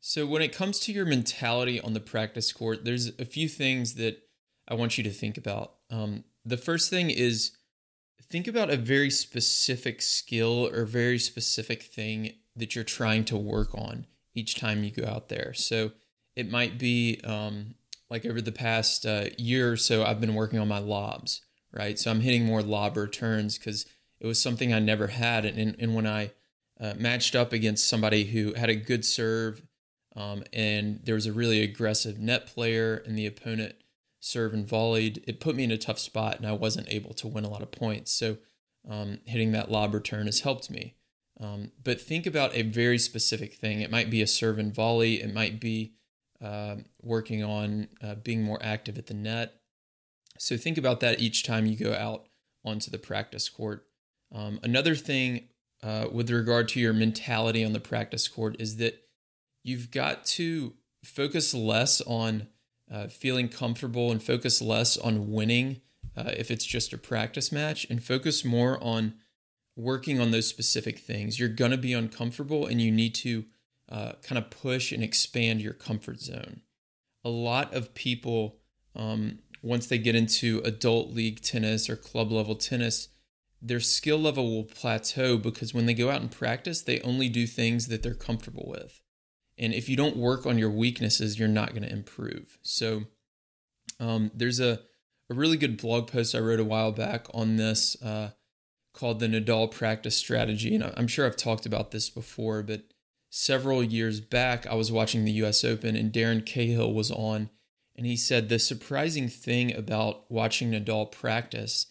So, 0.00 0.26
when 0.26 0.42
it 0.42 0.54
comes 0.54 0.78
to 0.80 0.92
your 0.92 1.04
mentality 1.04 1.80
on 1.80 1.92
the 1.92 2.00
practice 2.00 2.52
court, 2.52 2.84
there's 2.84 3.08
a 3.18 3.24
few 3.24 3.48
things 3.48 3.94
that 3.94 4.22
I 4.68 4.74
want 4.74 4.96
you 4.96 5.04
to 5.04 5.10
think 5.10 5.36
about. 5.36 5.74
Um, 5.90 6.24
the 6.44 6.56
first 6.56 6.88
thing 6.88 7.10
is 7.10 7.52
think 8.30 8.46
about 8.46 8.70
a 8.70 8.76
very 8.76 9.10
specific 9.10 10.02
skill 10.02 10.68
or 10.68 10.84
very 10.84 11.18
specific 11.18 11.82
thing 11.82 12.34
that 12.54 12.74
you're 12.74 12.84
trying 12.84 13.24
to 13.24 13.36
work 13.36 13.74
on 13.74 14.06
each 14.34 14.54
time 14.54 14.84
you 14.84 14.90
go 14.90 15.06
out 15.06 15.28
there. 15.28 15.52
So 15.54 15.92
it 16.36 16.50
might 16.50 16.78
be 16.78 17.20
um, 17.24 17.74
like 18.10 18.24
over 18.24 18.40
the 18.40 18.52
past 18.52 19.04
uh, 19.04 19.26
year 19.36 19.72
or 19.72 19.76
so, 19.76 20.04
I've 20.04 20.20
been 20.20 20.34
working 20.34 20.58
on 20.58 20.68
my 20.68 20.78
lobs, 20.78 21.42
right? 21.72 21.98
So 21.98 22.10
I'm 22.10 22.20
hitting 22.20 22.44
more 22.44 22.62
lob 22.62 22.96
returns 22.96 23.58
because 23.58 23.86
it 24.20 24.26
was 24.26 24.40
something 24.40 24.72
I 24.72 24.78
never 24.78 25.08
had. 25.08 25.44
And, 25.44 25.76
and 25.78 25.94
when 25.94 26.06
I 26.06 26.32
uh, 26.80 26.94
matched 26.96 27.34
up 27.34 27.52
against 27.52 27.88
somebody 27.88 28.24
who 28.24 28.54
had 28.54 28.70
a 28.70 28.76
good 28.76 29.04
serve 29.04 29.62
um, 30.16 30.42
and 30.52 31.00
there 31.04 31.14
was 31.14 31.26
a 31.26 31.32
really 31.32 31.62
aggressive 31.62 32.18
net 32.18 32.46
player 32.46 33.02
and 33.06 33.16
the 33.16 33.26
opponent 33.26 33.74
serve 34.20 34.52
and 34.52 34.66
volleyed, 34.66 35.22
it 35.26 35.40
put 35.40 35.54
me 35.54 35.64
in 35.64 35.70
a 35.70 35.78
tough 35.78 35.98
spot 35.98 36.38
and 36.38 36.46
I 36.46 36.52
wasn't 36.52 36.90
able 36.90 37.14
to 37.14 37.28
win 37.28 37.44
a 37.44 37.50
lot 37.50 37.62
of 37.62 37.70
points. 37.70 38.12
So 38.12 38.38
um, 38.88 39.18
hitting 39.26 39.52
that 39.52 39.70
lob 39.70 39.94
return 39.94 40.26
has 40.26 40.40
helped 40.40 40.70
me. 40.70 40.94
Um, 41.40 41.70
but 41.84 42.00
think 42.00 42.26
about 42.26 42.54
a 42.54 42.62
very 42.62 42.98
specific 42.98 43.54
thing. 43.54 43.80
It 43.80 43.90
might 43.90 44.10
be 44.10 44.22
a 44.22 44.26
serve 44.26 44.58
and 44.58 44.74
volley. 44.74 45.22
It 45.22 45.32
might 45.32 45.60
be 45.60 45.94
uh, 46.42 46.76
working 47.02 47.42
on 47.42 47.88
uh, 48.02 48.14
being 48.16 48.42
more 48.42 48.58
active 48.62 48.98
at 48.98 49.06
the 49.06 49.14
net. 49.14 49.54
So 50.38 50.56
think 50.56 50.78
about 50.78 51.00
that 51.00 51.20
each 51.20 51.42
time 51.42 51.66
you 51.66 51.76
go 51.76 51.92
out 51.92 52.26
onto 52.64 52.90
the 52.90 52.98
practice 52.98 53.48
court. 53.48 53.84
Um, 54.32 54.60
another 54.62 54.94
thing 54.94 55.48
uh, 55.82 56.06
with 56.12 56.30
regard 56.30 56.68
to 56.68 56.80
your 56.80 56.92
mentality 56.92 57.64
on 57.64 57.72
the 57.72 57.80
practice 57.80 58.28
court 58.28 58.56
is 58.58 58.76
that 58.76 59.02
you've 59.64 59.90
got 59.90 60.24
to 60.24 60.74
focus 61.04 61.54
less 61.54 62.00
on 62.02 62.48
uh, 62.90 63.08
feeling 63.08 63.48
comfortable 63.48 64.10
and 64.10 64.22
focus 64.22 64.62
less 64.62 64.96
on 64.96 65.30
winning 65.32 65.80
uh, 66.16 66.32
if 66.36 66.50
it's 66.50 66.64
just 66.64 66.92
a 66.92 66.98
practice 66.98 67.52
match 67.52 67.86
and 67.90 68.02
focus 68.02 68.44
more 68.44 68.82
on 68.82 69.14
working 69.76 70.20
on 70.20 70.30
those 70.30 70.46
specific 70.46 70.98
things. 70.98 71.38
You're 71.38 71.48
going 71.48 71.70
to 71.70 71.76
be 71.76 71.92
uncomfortable 71.92 72.66
and 72.66 72.80
you 72.80 72.90
need 72.90 73.14
to 73.16 73.44
uh, 73.88 74.12
kind 74.22 74.38
of 74.38 74.50
push 74.50 74.92
and 74.92 75.02
expand 75.02 75.60
your 75.60 75.72
comfort 75.72 76.20
zone. 76.20 76.60
A 77.24 77.30
lot 77.30 77.74
of 77.74 77.94
people, 77.94 78.58
um, 78.94 79.38
once 79.62 79.86
they 79.86 79.98
get 79.98 80.14
into 80.14 80.60
adult 80.64 81.10
league 81.10 81.40
tennis 81.42 81.88
or 81.88 81.96
club 81.96 82.30
level 82.30 82.54
tennis, 82.54 83.08
their 83.60 83.80
skill 83.80 84.18
level 84.18 84.50
will 84.50 84.64
plateau 84.64 85.36
because 85.36 85.74
when 85.74 85.86
they 85.86 85.94
go 85.94 86.10
out 86.10 86.20
and 86.20 86.30
practice, 86.30 86.82
they 86.82 87.00
only 87.00 87.28
do 87.28 87.46
things 87.46 87.88
that 87.88 88.02
they're 88.02 88.14
comfortable 88.14 88.66
with. 88.68 89.00
And 89.56 89.74
if 89.74 89.88
you 89.88 89.96
don't 89.96 90.16
work 90.16 90.46
on 90.46 90.58
your 90.58 90.70
weaknesses, 90.70 91.38
you're 91.38 91.48
not 91.48 91.70
going 91.70 91.82
to 91.82 91.92
improve. 91.92 92.58
So 92.62 93.04
um, 93.98 94.30
there's 94.32 94.60
a, 94.60 94.80
a 95.28 95.34
really 95.34 95.56
good 95.56 95.80
blog 95.80 96.06
post 96.06 96.34
I 96.34 96.38
wrote 96.38 96.60
a 96.60 96.64
while 96.64 96.92
back 96.92 97.26
on 97.34 97.56
this 97.56 98.00
uh, 98.00 98.30
called 98.94 99.18
the 99.18 99.26
Nadal 99.26 99.70
Practice 99.70 100.16
Strategy. 100.16 100.74
And 100.74 100.92
I'm 100.96 101.08
sure 101.08 101.26
I've 101.26 101.36
talked 101.36 101.66
about 101.66 101.90
this 101.90 102.08
before, 102.08 102.62
but 102.62 102.82
several 103.30 103.82
years 103.82 104.20
back, 104.20 104.66
I 104.66 104.74
was 104.74 104.92
watching 104.92 105.24
the 105.24 105.32
US 105.32 105.64
Open 105.64 105.96
and 105.96 106.12
Darren 106.12 106.44
Cahill 106.44 106.92
was 106.92 107.10
on, 107.10 107.50
and 107.96 108.06
he 108.06 108.16
said 108.16 108.48
the 108.48 108.58
surprising 108.58 109.28
thing 109.28 109.74
about 109.74 110.30
watching 110.30 110.70
Nadal 110.70 111.10
practice 111.10 111.86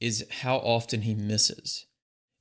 is 0.00 0.26
how 0.42 0.56
often 0.56 1.02
he 1.02 1.14
misses. 1.14 1.86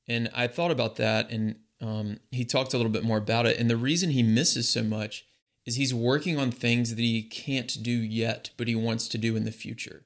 And 0.08 0.30
I 0.34 0.48
thought 0.48 0.72
about 0.72 0.96
that, 0.96 1.30
and 1.30 1.58
um, 1.80 2.20
he 2.32 2.44
talked 2.46 2.74
a 2.74 2.78
little 2.78 2.92
bit 2.92 3.04
more 3.04 3.18
about 3.18 3.46
it. 3.46 3.58
And 3.58 3.70
the 3.70 3.78
reason 3.78 4.12
he 4.12 4.24
misses 4.24 4.68
so 4.68 4.84
much 4.84 5.26
is 5.66 5.76
he's 5.76 5.94
working 5.94 6.38
on 6.40 6.52
things 6.52 6.90
that 6.90 7.02
he 7.02 7.22
can't 7.22 7.82
do 7.82 7.92
yet, 7.92 8.50
but 8.58 8.68
he 8.68 8.76
wants 8.76 9.08
to 9.10 9.18
do 9.18 9.36
in 9.36 9.46
the 9.46 9.52
future. 9.52 10.06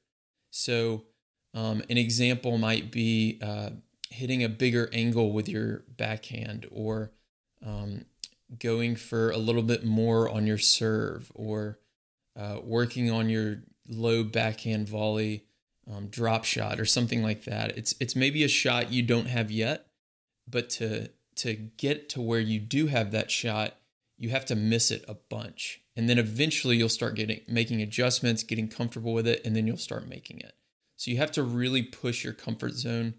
So, 0.51 1.05
um, 1.53 1.81
an 1.89 1.97
example 1.97 2.57
might 2.57 2.91
be 2.91 3.39
uh, 3.41 3.69
hitting 4.09 4.43
a 4.43 4.49
bigger 4.49 4.89
angle 4.91 5.31
with 5.31 5.47
your 5.47 5.83
backhand 5.95 6.67
or 6.71 7.11
um, 7.65 8.05
going 8.59 8.95
for 8.95 9.31
a 9.31 9.37
little 9.37 9.63
bit 9.63 9.83
more 9.83 10.29
on 10.29 10.45
your 10.45 10.57
serve 10.57 11.31
or 11.33 11.79
uh, 12.37 12.59
working 12.63 13.09
on 13.09 13.29
your 13.29 13.63
low 13.87 14.23
backhand 14.23 14.87
volley 14.87 15.45
um, 15.91 16.07
drop 16.07 16.43
shot 16.45 16.79
or 16.79 16.85
something 16.85 17.21
like 17.21 17.43
that. 17.45 17.77
It's 17.77 17.95
it's 17.99 18.15
maybe 18.15 18.43
a 18.43 18.47
shot 18.47 18.91
you 18.91 19.03
don't 19.03 19.27
have 19.27 19.51
yet, 19.51 19.87
but 20.47 20.69
to 20.71 21.09
to 21.37 21.53
get 21.53 22.09
to 22.09 22.21
where 22.21 22.39
you 22.39 22.59
do 22.59 22.87
have 22.87 23.11
that 23.11 23.29
shot, 23.29 23.75
you 24.17 24.29
have 24.29 24.45
to 24.45 24.55
miss 24.55 24.91
it 24.91 25.05
a 25.07 25.15
bunch, 25.15 25.81
and 25.95 26.09
then 26.09 26.17
eventually 26.17 26.77
you'll 26.77 26.89
start 26.89 27.15
getting 27.15 27.41
making 27.47 27.81
adjustments, 27.81 28.43
getting 28.43 28.67
comfortable 28.67 29.13
with 29.13 29.27
it, 29.27 29.41
and 29.45 29.55
then 29.55 29.67
you'll 29.67 29.77
start 29.77 30.07
making 30.07 30.39
it. 30.39 30.55
So 30.95 31.11
you 31.11 31.17
have 31.17 31.31
to 31.33 31.43
really 31.43 31.83
push 31.83 32.23
your 32.23 32.33
comfort 32.33 32.73
zone. 32.73 33.15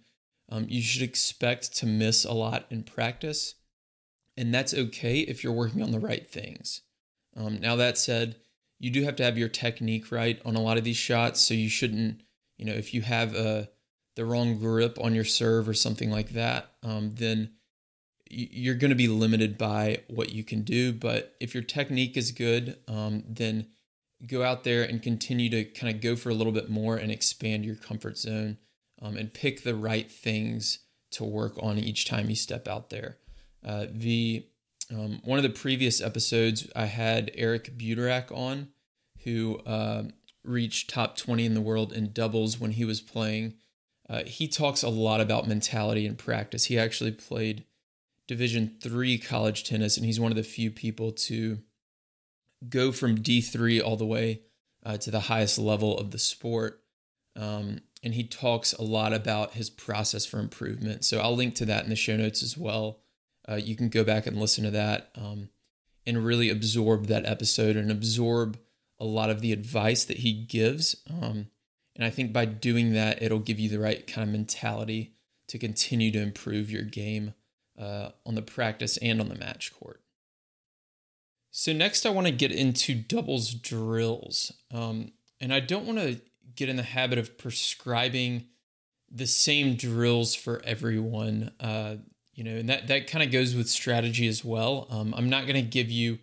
Um, 0.49 0.67
you 0.69 0.81
should 0.81 1.03
expect 1.03 1.77
to 1.79 1.87
miss 1.87 2.25
a 2.25 2.33
lot 2.33 2.67
in 2.71 2.85
practice 2.85 3.56
and 4.37 4.55
that's 4.55 4.75
okay 4.75 5.21
if 5.21 5.43
you're 5.43 5.53
working 5.53 5.83
on 5.83 5.93
the 5.93 6.01
right 6.01 6.27
things. 6.27 6.83
Um, 7.37 7.61
now, 7.61 7.77
that 7.77 7.99
said, 7.99 8.37
you 8.79 8.91
do 8.91 9.05
have 9.05 9.17
to 9.17 9.25
have 9.25 9.39
your 9.39 9.49
technique 9.49 10.13
right 10.13 10.41
on 10.45 10.57
a 10.57 10.61
lot 10.61 10.79
of 10.79 10.85
these 10.85 10.97
shots. 10.97 11.41
So 11.41 11.55
you 11.55 11.69
shouldn't, 11.69 12.23
you 12.59 12.65
know, 12.65 12.75
if 12.75 12.93
you 12.93 13.03
have 13.03 13.35
a, 13.35 13.49
uh, 13.49 13.65
the 14.17 14.25
wrong 14.25 14.59
grip 14.59 14.99
on 14.99 15.15
your 15.15 15.25
serve 15.25 15.69
or 15.69 15.75
something 15.75 16.11
like 16.11 16.31
that, 16.31 16.71
um, 16.83 17.15
then 17.17 17.51
you're 18.31 18.75
going 18.75 18.91
to 18.91 18.97
be 18.97 19.09
limited 19.09 19.59
by 19.59 19.99
what 20.09 20.31
you 20.33 20.43
can 20.43 20.63
do. 20.63 20.93
But 20.93 21.37
if 21.39 21.53
your 21.53 21.63
technique 21.63 22.17
is 22.17 22.33
good, 22.33 22.79
um, 22.89 23.25
then 23.29 23.67
go 24.27 24.43
out 24.43 24.65
there 24.65 24.83
and 24.83 25.03
continue 25.03 25.51
to 25.51 25.65
kind 25.65 25.95
of 25.95 26.01
go 26.01 26.17
for 26.17 26.31
a 26.31 26.35
little 26.35 26.53
bit 26.53 26.71
more 26.71 26.97
and 26.97 27.13
expand 27.13 27.67
your 27.67 27.77
comfort 27.77 28.17
zone 28.17 28.57
um, 29.03 29.17
and 29.17 29.35
pick 29.35 29.63
the 29.63 29.75
right 29.75 30.11
things 30.11 30.79
to 31.11 31.25
work 31.25 31.53
on 31.63 31.79
each 31.79 32.07
time 32.07 32.31
you 32.31 32.37
step 32.37 32.67
out 32.67 32.89
there. 32.89 33.19
Uh, 33.67 33.87
the 33.91 34.47
um, 34.91 35.21
one 35.25 35.39
of 35.39 35.43
the 35.43 35.51
previous 35.51 36.01
episodes, 36.01 36.71
I 36.77 36.87
had 36.87 37.33
Eric 37.35 37.77
Butorac 37.77 38.31
on, 38.31 38.69
who 39.25 39.59
uh, 39.67 40.05
reached 40.45 40.91
top 40.91 41.17
20 41.17 41.45
in 41.45 41.55
the 41.55 41.61
world 41.61 41.93
in 41.93 42.13
doubles 42.13 42.61
when 42.61 42.71
he 42.71 42.85
was 42.85 43.01
playing. 43.01 43.55
Uh, 44.09 44.23
he 44.25 44.47
talks 44.47 44.85
a 44.85 44.89
lot 44.89 45.21
about 45.21 45.49
mentality 45.49 46.07
and 46.07 46.17
practice. 46.17 46.67
He 46.67 46.79
actually 46.79 47.11
played 47.11 47.65
Division 48.29 48.77
three 48.81 49.19
college 49.19 49.65
tennis, 49.65 49.97
and 49.97 50.07
he's 50.07 50.21
one 50.21 50.31
of 50.33 50.37
the 50.37 50.45
few 50.45 50.71
people 50.71 51.13
to 51.13 51.59
go 52.69 52.93
from 52.93 53.19
D3 53.19 53.83
all 53.85 53.97
the 53.97 54.07
way 54.07 54.43
uh, 54.85 54.97
to 54.99 55.11
the 55.11 55.21
highest 55.21 55.59
level 55.59 55.99
of 55.99 56.13
the 56.13 56.19
sport. 56.19 56.81
Um, 57.35 57.81
and 58.03 58.15
he 58.15 58.25
talks 58.25 58.73
a 58.73 58.83
lot 58.83 59.13
about 59.13 59.55
his 59.55 59.71
process 59.71 60.25
for 60.25 60.39
improvement. 60.39 61.05
So 61.05 61.19
I'll 61.19 61.37
link 61.37 61.57
to 61.57 61.65
that 61.67 61.85
in 61.85 61.91
the 61.91 61.97
show 61.97 62.17
notes 62.17 62.43
as 62.43 62.57
well 62.57 63.01
uh, 63.49 63.55
you 63.55 63.77
can 63.77 63.89
go 63.89 64.05
back 64.05 64.27
and 64.27 64.39
listen 64.39 64.65
to 64.65 64.71
that 64.71 65.11
um, 65.17 65.49
and 66.07 66.25
really 66.25 66.51
absorb 66.51 67.07
that 67.07 67.27
episode 67.27 67.77
and 67.77 67.91
absorb 67.91 68.59
a 68.99 69.05
lot 69.05 69.31
of 69.31 69.41
the 69.41 69.53
advice 69.53 70.05
that 70.05 70.19
he 70.19 70.33
gives. 70.33 70.97
Um, 71.11 71.49
and 71.95 72.05
I 72.05 72.11
think 72.11 72.33
by 72.33 72.45
doing 72.45 72.93
that, 72.95 73.23
it'll 73.23 73.39
give 73.39 73.59
you 73.59 73.69
the 73.69 73.79
right 73.79 74.07
kind 74.07 74.27
of 74.27 74.33
mentality 74.33 75.15
to 75.49 75.59
continue 75.59 76.11
to 76.13 76.21
improve 76.21 76.71
your 76.71 76.83
game 76.83 77.35
uh, 77.79 78.11
on 78.25 78.35
the 78.35 78.43
practice 78.43 78.97
and 78.99 79.21
on 79.21 79.29
the 79.29 79.35
match 79.35 79.73
court. 79.79 80.01
So, 81.51 81.73
next, 81.73 82.05
I 82.05 82.11
want 82.11 82.27
to 82.27 82.33
get 82.33 82.53
into 82.53 82.95
doubles 82.95 83.55
drills. 83.55 84.53
Um, 84.73 85.13
and 85.41 85.55
I 85.55 85.61
don't 85.61 85.87
want 85.87 85.99
to 85.99 86.21
get 86.55 86.69
in 86.69 86.77
the 86.77 86.83
habit 86.83 87.19
of 87.19 87.39
prescribing 87.39 88.47
the 89.11 89.27
same 89.27 89.77
drills 89.77 90.35
for 90.35 90.61
everyone. 90.65 91.53
Uh, 91.61 91.97
you 92.37 92.45
know, 92.45 92.57
and 92.57 92.69
that 92.69 92.87
that 92.87 93.11
kind 93.11 93.25
of 93.25 93.33
goes 93.33 93.57
with 93.57 93.69
strategy 93.69 94.29
as 94.29 94.45
well. 94.45 94.87
Um, 94.91 95.15
I'm 95.17 95.29
not 95.29 95.47
going 95.47 95.57
to 95.57 95.63
give 95.63 95.91
you, 95.91 96.19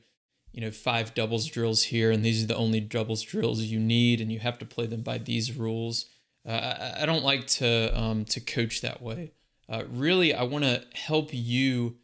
you 0.52 0.62
know, 0.62 0.72
five 0.72 1.14
doubles 1.16 1.48
drills 1.48 1.84
here, 1.84 2.12
and 2.12 2.24
these 2.24 2.44
are 2.44 2.48
the 2.48 2.56
only 2.56 2.80
doubles 2.80 3.24
drills 3.24 3.62
you 3.62 3.80
need, 3.80 4.22
and 4.22 4.32
you 4.32 4.40
have 4.40 4.60
to 4.60 4.66
play 4.66 4.86
them 4.86 5.02
by 5.02 5.18
these 5.18 5.58
rules. 5.58 6.06
Uh, 6.48 6.52
I, 6.52 7.02
I, 7.02 7.06
don't 7.08 7.24
like 7.24 7.48
to 7.48 8.00
um, 8.00 8.26
to 8.26 8.40
coach 8.40 8.82
that 8.82 9.02
way. 9.02 9.34
Uh, 9.68 9.84
really, 9.90 10.36
I 10.36 10.44
want 10.44 10.66
to 10.66 10.84
help 10.94 11.30
you 11.32 11.98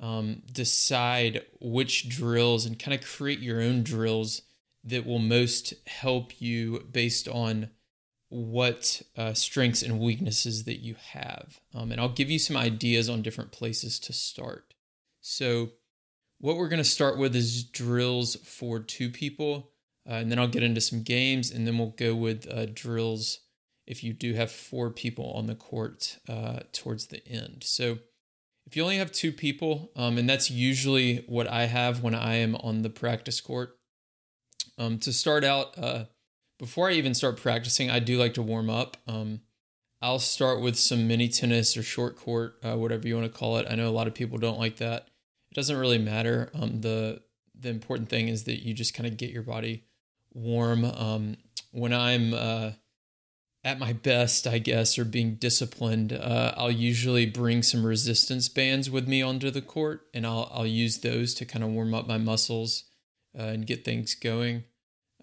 um, 0.00 0.42
decide 0.52 1.42
which 1.58 2.10
drills 2.10 2.66
and 2.66 2.78
kind 2.78 2.94
of 2.94 3.06
create 3.06 3.38
your 3.38 3.62
own 3.62 3.82
drills 3.82 4.42
that 4.84 5.06
will 5.06 5.18
most 5.18 5.72
help 5.86 6.42
you 6.42 6.86
based 6.92 7.26
on 7.26 7.70
what 8.28 9.02
uh, 9.16 9.32
strengths 9.34 9.82
and 9.82 10.00
weaknesses 10.00 10.64
that 10.64 10.80
you 10.80 10.96
have. 11.12 11.60
Um, 11.74 11.92
and 11.92 12.00
I'll 12.00 12.08
give 12.08 12.30
you 12.30 12.38
some 12.38 12.56
ideas 12.56 13.08
on 13.08 13.22
different 13.22 13.52
places 13.52 13.98
to 14.00 14.12
start. 14.12 14.74
So, 15.20 15.70
what 16.38 16.56
we're 16.56 16.68
going 16.68 16.82
to 16.82 16.84
start 16.84 17.18
with 17.18 17.34
is 17.34 17.64
drills 17.64 18.36
for 18.36 18.78
two 18.78 19.10
people, 19.10 19.70
uh, 20.08 20.14
and 20.14 20.30
then 20.30 20.38
I'll 20.38 20.48
get 20.48 20.62
into 20.62 20.80
some 20.82 21.02
games, 21.02 21.50
and 21.50 21.66
then 21.66 21.78
we'll 21.78 21.94
go 21.96 22.14
with 22.14 22.46
uh, 22.50 22.66
drills 22.66 23.40
if 23.86 24.04
you 24.04 24.12
do 24.12 24.34
have 24.34 24.50
four 24.50 24.90
people 24.90 25.32
on 25.32 25.46
the 25.46 25.54
court 25.54 26.18
uh, 26.28 26.60
towards 26.72 27.06
the 27.06 27.26
end. 27.26 27.62
So, 27.64 27.98
if 28.66 28.76
you 28.76 28.82
only 28.82 28.98
have 28.98 29.12
two 29.12 29.32
people, 29.32 29.92
um, 29.94 30.18
and 30.18 30.28
that's 30.28 30.50
usually 30.50 31.24
what 31.28 31.46
I 31.46 31.66
have 31.66 32.02
when 32.02 32.14
I 32.14 32.36
am 32.36 32.56
on 32.56 32.82
the 32.82 32.90
practice 32.90 33.40
court, 33.40 33.78
um, 34.76 34.98
to 34.98 35.12
start 35.12 35.44
out, 35.44 35.78
uh, 35.78 36.04
before 36.58 36.88
I 36.88 36.92
even 36.92 37.14
start 37.14 37.36
practicing, 37.36 37.90
I 37.90 37.98
do 37.98 38.18
like 38.18 38.34
to 38.34 38.42
warm 38.42 38.70
up. 38.70 38.96
Um, 39.06 39.40
I'll 40.02 40.18
start 40.18 40.60
with 40.60 40.76
some 40.76 41.08
mini 41.08 41.28
tennis 41.28 41.76
or 41.76 41.82
short 41.82 42.16
court, 42.16 42.58
uh, 42.62 42.76
whatever 42.76 43.08
you 43.08 43.16
want 43.16 43.30
to 43.30 43.38
call 43.38 43.56
it. 43.58 43.66
I 43.68 43.74
know 43.74 43.88
a 43.88 43.90
lot 43.90 44.06
of 44.06 44.14
people 44.14 44.38
don't 44.38 44.58
like 44.58 44.76
that. 44.76 45.08
It 45.50 45.54
doesn't 45.54 45.76
really 45.76 45.98
matter. 45.98 46.50
Um, 46.54 46.80
the 46.80 47.22
the 47.58 47.70
important 47.70 48.10
thing 48.10 48.28
is 48.28 48.44
that 48.44 48.62
you 48.64 48.74
just 48.74 48.94
kind 48.94 49.06
of 49.06 49.16
get 49.16 49.30
your 49.30 49.42
body 49.42 49.84
warm. 50.34 50.84
Um, 50.84 51.38
when 51.72 51.94
I'm 51.94 52.34
uh, 52.34 52.72
at 53.64 53.78
my 53.78 53.94
best, 53.94 54.46
I 54.46 54.58
guess, 54.58 54.98
or 54.98 55.06
being 55.06 55.36
disciplined, 55.36 56.12
uh, 56.12 56.52
I'll 56.56 56.70
usually 56.70 57.24
bring 57.24 57.62
some 57.62 57.84
resistance 57.84 58.48
bands 58.50 58.90
with 58.90 59.08
me 59.08 59.22
onto 59.22 59.50
the 59.50 59.62
court, 59.62 60.06
and 60.12 60.26
I'll 60.26 60.50
I'll 60.52 60.66
use 60.66 60.98
those 60.98 61.32
to 61.34 61.44
kind 61.46 61.64
of 61.64 61.70
warm 61.70 61.94
up 61.94 62.06
my 62.06 62.18
muscles 62.18 62.84
uh, 63.38 63.42
and 63.42 63.66
get 63.66 63.84
things 63.84 64.14
going. 64.14 64.64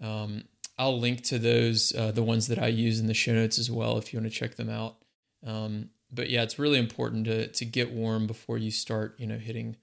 Um, 0.02 0.44
I'll 0.76 0.98
link 0.98 1.22
to 1.24 1.38
those, 1.38 1.94
uh, 1.94 2.10
the 2.10 2.22
ones 2.22 2.48
that 2.48 2.58
I 2.58 2.66
use 2.66 2.98
in 2.98 3.06
the 3.06 3.14
show 3.14 3.32
notes 3.32 3.58
as 3.58 3.70
well, 3.70 3.96
if 3.96 4.12
you 4.12 4.18
want 4.18 4.32
to 4.32 4.38
check 4.38 4.56
them 4.56 4.70
out. 4.70 4.96
Um, 5.46 5.90
but 6.10 6.30
yeah, 6.30 6.42
it's 6.42 6.58
really 6.58 6.78
important 6.78 7.26
to 7.26 7.48
to 7.48 7.64
get 7.64 7.92
warm 7.92 8.26
before 8.26 8.58
you 8.58 8.70
start, 8.70 9.14
you 9.18 9.26
know, 9.26 9.38
hitting 9.38 9.76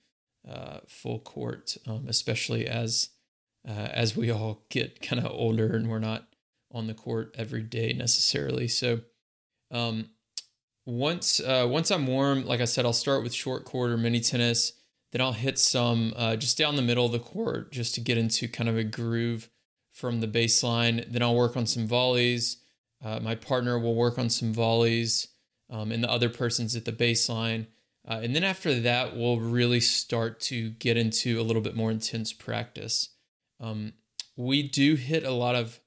uh, 0.48 0.79
full 0.88 1.19
court, 1.19 1.77
um, 1.88 2.05
especially 2.07 2.67
as 2.67 3.10
uh, 3.67 3.89
as 3.91 4.15
we 4.15 4.31
all 4.31 4.63
get 4.69 5.01
kind 5.01 5.24
of 5.24 5.31
older 5.31 5.75
and 5.75 5.89
we're 5.89 6.00
not 6.00 6.27
on 6.71 6.88
the 6.88 6.93
court 6.93 7.36
every 7.38 7.63
day 7.63 7.93
necessarily. 7.93 8.67
So 8.67 9.01
um, 9.71 10.10
once 10.86 11.39
uh, 11.39 11.67
once 11.69 11.91
I'm 11.91 12.07
warm, 12.07 12.45
like 12.45 12.62
I 12.62 12.65
said, 12.65 12.86
I'll 12.86 12.93
start 12.93 13.24
with 13.24 13.33
short 13.33 13.65
court 13.65 13.91
or 13.91 13.98
mini 13.98 14.19
tennis. 14.19 14.74
Then 15.12 15.21
I'll 15.21 15.33
hit 15.33 15.60
some 15.60 16.13
uh, 16.15 16.38
just 16.38 16.57
down 16.57 16.77
the 16.77 16.81
middle 16.81 17.05
of 17.05 17.12
the 17.12 17.19
court 17.19 17.71
just 17.74 17.95
to 17.95 18.01
get 18.01 18.17
into 18.17 18.48
kind 18.48 18.69
of 18.69 18.77
a 18.77 18.83
groove 18.83 19.50
from 19.91 20.19
the 20.19 20.27
baseline. 20.27 21.12
Then 21.12 21.21
I'll 21.21 21.36
work 21.36 21.57
on 21.57 21.65
some 21.65 21.88
volleys. 21.88 22.57
Uh, 23.03 23.19
my 23.19 23.36
partner 23.36 23.79
will 23.79 23.95
work 23.95 24.19
on 24.19 24.29
some 24.29 24.53
volleys, 24.53 25.27
um, 25.69 25.91
and 25.91 26.03
the 26.03 26.12
other 26.12 26.29
person's 26.29 26.75
at 26.75 26.86
the 26.86 26.91
baseline. 26.91 27.67
Uh, 28.07 28.19
and 28.24 28.36
then 28.36 28.43
after 28.43 28.79
that, 28.79 29.15
we'll 29.15 29.39
really 29.39 29.79
start 29.79 30.39
to 30.39 30.71
get 30.71 30.98
into 30.98 31.39
a 31.39 31.43
little 31.43 31.62
bit 31.62 31.75
more 31.75 31.91
intense 31.91 32.33
practice. 32.33 33.10
Um, 33.60 33.93
we 34.36 34.63
do 34.63 34.95
hit 34.95 35.24
a 35.24 35.31
lot 35.31 35.55
of 35.55 35.79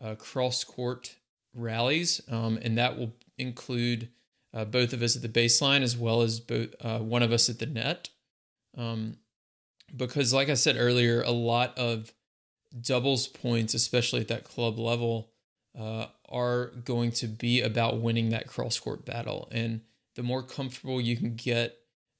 uh, 0.00 0.14
cross 0.16 0.64
court 0.64 1.16
rallies, 1.54 2.20
um, 2.30 2.58
and 2.62 2.78
that 2.78 2.98
will 2.98 3.14
include 3.38 4.08
uh, 4.52 4.64
both 4.64 4.92
of 4.92 5.02
us 5.02 5.16
at 5.16 5.22
the 5.22 5.28
baseline 5.28 5.82
as 5.82 5.96
well 5.96 6.22
as 6.22 6.40
both 6.40 6.74
uh, 6.80 6.98
one 6.98 7.22
of 7.22 7.32
us 7.32 7.48
at 7.48 7.58
the 7.58 7.66
net. 7.66 8.08
Um, 8.76 9.16
because, 9.94 10.32
like 10.32 10.48
I 10.48 10.54
said 10.54 10.76
earlier, 10.78 11.22
a 11.22 11.30
lot 11.30 11.76
of 11.78 12.12
doubles 12.78 13.26
points, 13.26 13.74
especially 13.74 14.20
at 14.20 14.28
that 14.28 14.44
club 14.44 14.78
level, 14.78 15.30
uh, 15.78 16.06
are 16.28 16.66
going 16.84 17.12
to 17.12 17.26
be 17.26 17.60
about 17.60 18.00
winning 18.00 18.30
that 18.30 18.46
cross 18.46 18.78
court 18.78 19.04
battle. 19.04 19.48
And 19.50 19.82
the 20.16 20.22
more 20.22 20.42
comfortable 20.42 21.00
you 21.00 21.16
can 21.16 21.34
get 21.34 21.76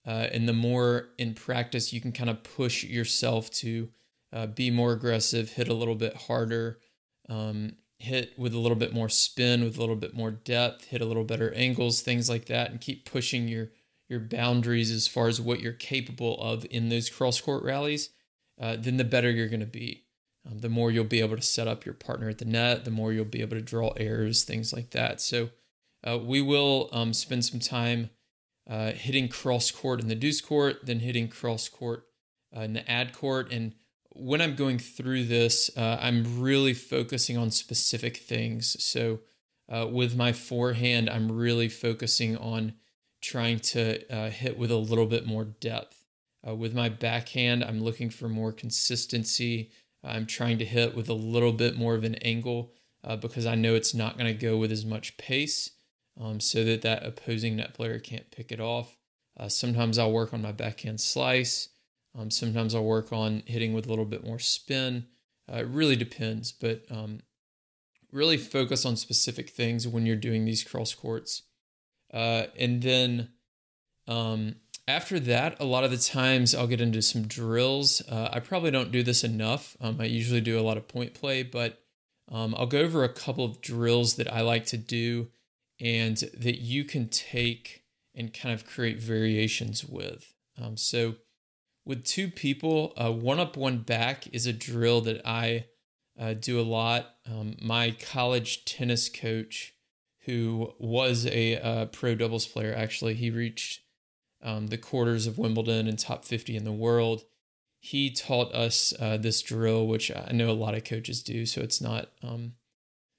uh, 0.07 0.29
and 0.33 0.49
the 0.49 0.53
more 0.53 1.09
in 1.19 1.35
practice 1.35 1.93
you 1.93 2.01
can 2.01 2.13
kind 2.13 2.31
of 2.31 2.43
push 2.43 2.85
yourself 2.85 3.51
to 3.51 3.89
uh, 4.33 4.47
be 4.47 4.71
more 4.71 4.93
aggressive, 4.93 5.51
hit 5.51 5.69
a 5.69 5.75
little 5.75 5.95
bit 5.95 6.17
harder, 6.17 6.79
um, 7.29 7.73
hit 7.99 8.33
with 8.39 8.55
a 8.55 8.59
little 8.59 8.77
bit 8.77 8.95
more 8.95 9.09
spin, 9.09 9.63
with 9.63 9.77
a 9.77 9.81
little 9.81 9.97
bit 9.97 10.15
more 10.15 10.31
depth, 10.31 10.87
hit 10.87 11.01
a 11.01 11.05
little 11.05 11.25
better 11.25 11.53
angles, 11.55 12.01
things 12.01 12.31
like 12.31 12.47
that, 12.47 12.71
and 12.71 12.81
keep 12.81 13.05
pushing 13.05 13.49
your 13.49 13.71
your 14.09 14.21
boundaries 14.21 14.91
as 14.91 15.07
far 15.07 15.29
as 15.29 15.41
what 15.41 15.61
you're 15.61 15.73
capable 15.73 16.41
of 16.41 16.67
in 16.69 16.89
those 16.89 17.09
cross 17.09 17.41
court 17.41 17.63
rallies, 17.63 18.11
uh, 18.61 18.75
then 18.77 18.97
the 18.97 19.05
better 19.05 19.31
you're 19.31 19.47
going 19.47 19.61
to 19.61 19.67
be. 19.67 20.03
Um, 20.49 20.59
the 20.59 20.69
more 20.69 20.91
you'll 20.91 21.05
be 21.05 21.21
able 21.21 21.37
to 21.37 21.43
set 21.43 21.69
up 21.69 21.85
your 21.85 21.95
partner 21.95 22.29
at 22.29 22.39
the 22.39 22.45
net, 22.45 22.85
the 22.85 22.91
more 22.91 23.13
you'll 23.13 23.25
be 23.25 23.43
able 23.43 23.57
to 23.57 23.63
draw 23.63 23.91
errors, 23.97 24.43
things 24.43 24.73
like 24.73 24.91
that. 24.91 25.21
So 25.21 25.51
uh, 26.07 26.19
we 26.19 26.41
will 26.41 26.89
um, 26.93 27.13
spend 27.13 27.45
some 27.45 27.61
time 27.61 28.11
uh, 28.69 28.93
hitting 28.93 29.29
cross 29.29 29.71
court 29.71 30.01
in 30.01 30.09
the 30.09 30.15
deuce 30.15 30.41
court, 30.41 30.87
then 30.87 31.01
hitting 31.01 31.29
cross 31.29 31.69
court 31.69 32.07
uh, 32.57 32.61
in 32.61 32.73
the 32.73 32.91
ad 32.91 33.13
court. 33.13 33.53
And 33.53 33.75
when 34.11 34.41
I'm 34.41 34.55
going 34.55 34.79
through 34.79 35.25
this, 35.25 35.71
uh, 35.77 35.99
I'm 36.01 36.41
really 36.41 36.75
focusing 36.75 37.37
on 37.37 37.51
specific 37.51 38.17
things. 38.17 38.83
So 38.83 39.21
uh, 39.69 39.89
with 39.89 40.17
my 40.17 40.33
forehand, 40.33 41.11
I'm 41.11 41.31
really 41.31 41.69
focusing 41.69 42.37
on 42.37 42.75
trying 43.21 43.59
to 43.59 44.11
uh, 44.11 44.31
hit 44.31 44.59
with 44.59 44.71
a 44.71 44.77
little 44.77 45.07
bit 45.07 45.27
more 45.27 45.45
depth. 45.45 45.97
With 46.43 46.75
my 46.75 46.89
backhand, 46.89 47.63
I'm 47.63 47.83
looking 47.83 48.09
for 48.09 48.27
more 48.27 48.51
consistency. 48.51 49.73
I'm 50.03 50.27
trying 50.27 50.59
to 50.59 50.65
hit 50.65 50.95
with 50.95 51.09
a 51.09 51.15
little 51.15 51.53
bit 51.53 51.77
more 51.77 51.95
of 51.95 52.05
an 52.05 52.17
angle 52.17 52.73
uh, 53.05 53.17
because 53.17 53.47
I 53.47 53.55
know 53.55 53.75
it's 53.75 53.95
not 53.95 54.19
going 54.19 54.33
to 54.33 54.47
go 54.47 54.57
with 54.57 54.73
as 54.73 54.85
much 54.85 55.17
pace 55.17 55.71
um, 56.21 56.41
so 56.41 56.65
that 56.65 56.83
that 56.83 57.05
opposing 57.05 57.57
net 57.57 57.75
player 57.75 57.99
can't 57.99 58.31
pick 58.31 58.53
it 58.53 58.61
off. 58.61 58.97
Uh, 59.39 59.49
sometimes 59.49 59.99
I'll 59.99 60.13
work 60.13 60.35
on 60.35 60.43
my 60.43 60.53
backhand 60.53 61.01
slice. 61.01 61.71
Um, 62.19 62.31
sometimes 62.31 62.75
I'll 62.75 62.85
work 62.85 63.13
on 63.13 63.43
hitting 63.47 63.73
with 63.73 63.87
a 63.87 63.89
little 63.89 64.05
bit 64.05 64.25
more 64.25 64.39
spin. 64.39 65.07
Uh, 65.51 65.59
it 65.59 65.67
really 65.67 65.97
depends, 65.97 66.53
but 66.53 66.85
um, 66.91 67.21
really 68.13 68.37
focus 68.37 68.85
on 68.85 68.97
specific 68.97 69.51
things 69.51 69.87
when 69.87 70.07
you're 70.07 70.17
doing 70.17 70.45
these 70.45 70.65
cross 70.65 70.95
courts. 70.95 71.43
Uh, 72.13 72.47
and 72.59 72.83
then 72.83 73.29
um, 74.09 74.57
after 74.91 75.21
that, 75.21 75.61
a 75.61 75.65
lot 75.65 75.85
of 75.85 75.91
the 75.91 75.99
times 75.99 76.55
I'll 76.55 76.67
get 76.67 76.81
into 76.81 77.01
some 77.01 77.23
drills. 77.23 78.03
Uh, 78.09 78.29
I 78.33 78.41
probably 78.41 78.71
don't 78.71 78.91
do 78.91 79.03
this 79.03 79.25
enough. 79.25 79.77
Um, 79.81 79.99
I 80.01 80.05
usually 80.05 80.41
do 80.41 80.59
a 80.59 80.63
lot 80.63 80.77
of 80.77 80.89
point 80.89 81.15
play, 81.15 81.43
but 81.43 81.81
um, 82.29 82.55
I'll 82.59 82.67
go 82.67 82.81
over 82.81 83.05
a 83.05 83.09
couple 83.09 83.45
of 83.45 83.61
drills 83.61 84.17
that 84.17 84.33
I 84.33 84.41
like 84.41 84.67
to 84.67 84.77
do 84.77 85.29
and 85.81 86.17
that 86.17 86.61
you 86.61 86.85
can 86.85 87.09
take 87.09 87.85
and 88.15 88.35
kind 88.35 88.53
of 88.53 88.67
create 88.67 89.01
variations 89.01 89.85
with. 89.85 90.35
Um, 90.61 90.77
so, 90.77 91.15
with 91.87 92.05
two 92.05 92.29
people, 92.29 92.93
uh, 92.97 93.11
one 93.11 93.41
up, 93.41 93.57
one 93.57 93.79
back 93.79 94.27
is 94.35 94.47
a 94.47 94.53
drill 94.53 95.01
that 95.03 95.23
I 95.25 95.67
uh, 96.21 96.35
do 96.35 96.61
a 96.61 96.63
lot. 96.63 97.15
Um, 97.27 97.57
my 97.63 97.97
college 98.13 98.65
tennis 98.65 99.09
coach 99.09 99.73
who 100.25 100.75
was 100.79 101.27
a 101.27 101.57
uh, 101.57 101.87
pro 101.87 102.15
doubles 102.15 102.47
player. 102.47 102.75
Actually, 102.77 103.15
he 103.15 103.31
reached 103.31 103.81
um, 104.43 104.69
the 104.69 104.79
quarters 104.79 105.27
of 105.27 105.39
Wimbledon 105.39 105.87
and 105.87 105.99
top 105.99 106.25
50 106.25 106.57
in 106.57 106.65
the 106.65 106.73
world. 106.73 107.25
He 107.79 108.11
taught 108.11 108.55
us 108.55 108.93
uh, 109.01 109.17
this 109.17 109.41
drill, 109.43 109.87
which 109.87 110.11
I 110.11 110.33
know 110.33 110.51
a 110.51 110.53
lot 110.53 110.75
of 110.75 110.85
coaches 110.85 111.23
do, 111.23 111.47
so 111.47 111.63
it's 111.63 111.81
not 111.81 112.11
um, 112.23 112.53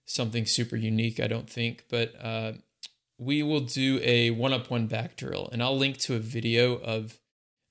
something 0.05 0.45
super 0.45 0.75
unique, 0.75 1.19
I 1.19 1.27
don't 1.27 1.49
think. 1.49 1.85
But 1.89 2.13
uh, 2.21 2.53
we 3.17 3.41
will 3.41 3.61
do 3.61 3.99
a 4.03 4.31
one 4.31 4.53
up, 4.53 4.69
one 4.69 4.87
back 4.87 5.15
drill, 5.15 5.49
and 5.51 5.63
I'll 5.63 5.77
link 5.77 5.97
to 5.99 6.15
a 6.15 6.19
video 6.19 6.75
of 6.75 7.19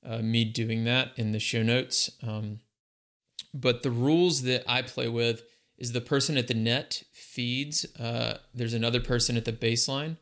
uh, 0.04 0.18
me 0.18 0.44
doing 0.44 0.84
that 0.84 1.12
in 1.16 1.32
the 1.32 1.38
show 1.38 1.62
notes. 1.62 2.10
Um, 2.26 2.60
but 3.52 3.82
the 3.82 3.90
rules 3.90 4.42
that 4.42 4.64
I 4.68 4.82
play 4.82 5.08
with 5.08 5.42
is 5.76 5.92
the 5.92 6.00
person 6.00 6.36
at 6.36 6.46
the 6.46 6.54
net 6.54 7.02
feeds. 7.12 7.84
Uh, 7.98 8.38
there's 8.54 8.74
another 8.74 9.00
person 9.00 9.36
at 9.36 9.44
the 9.44 9.52
baseline. 9.52 10.16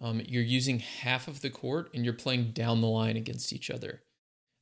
Um, 0.00 0.22
you're 0.24 0.42
using 0.42 0.78
half 0.78 1.26
of 1.28 1.40
the 1.40 1.50
court 1.50 1.90
and 1.92 2.04
you're 2.04 2.14
playing 2.14 2.52
down 2.52 2.80
the 2.80 2.86
line 2.86 3.16
against 3.16 3.52
each 3.52 3.70
other. 3.70 4.02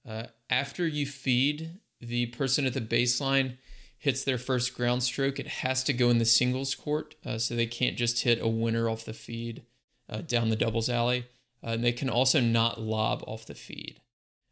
Uh, 0.08 0.24
after 0.48 0.86
you 0.86 1.06
feed, 1.06 1.78
the 2.00 2.26
person 2.26 2.66
at 2.66 2.74
the 2.74 2.80
baseline 2.80 3.58
hits 3.98 4.24
their 4.24 4.38
first 4.38 4.74
ground 4.74 5.02
stroke. 5.02 5.38
It 5.38 5.46
has 5.48 5.82
to 5.84 5.92
go 5.92 6.10
in 6.10 6.18
the 6.18 6.24
singles 6.24 6.74
court, 6.74 7.16
uh, 7.24 7.38
so 7.38 7.54
they 7.54 7.66
can't 7.66 7.96
just 7.96 8.22
hit 8.22 8.40
a 8.40 8.48
winner 8.48 8.88
off 8.88 9.04
the 9.04 9.12
feed 9.12 9.64
uh, 10.08 10.22
down 10.22 10.48
the 10.48 10.56
doubles 10.56 10.88
alley. 10.88 11.26
Uh, 11.62 11.70
and 11.70 11.84
they 11.84 11.92
can 11.92 12.08
also 12.08 12.40
not 12.40 12.80
lob 12.80 13.24
off 13.26 13.46
the 13.46 13.54
feed. 13.54 14.00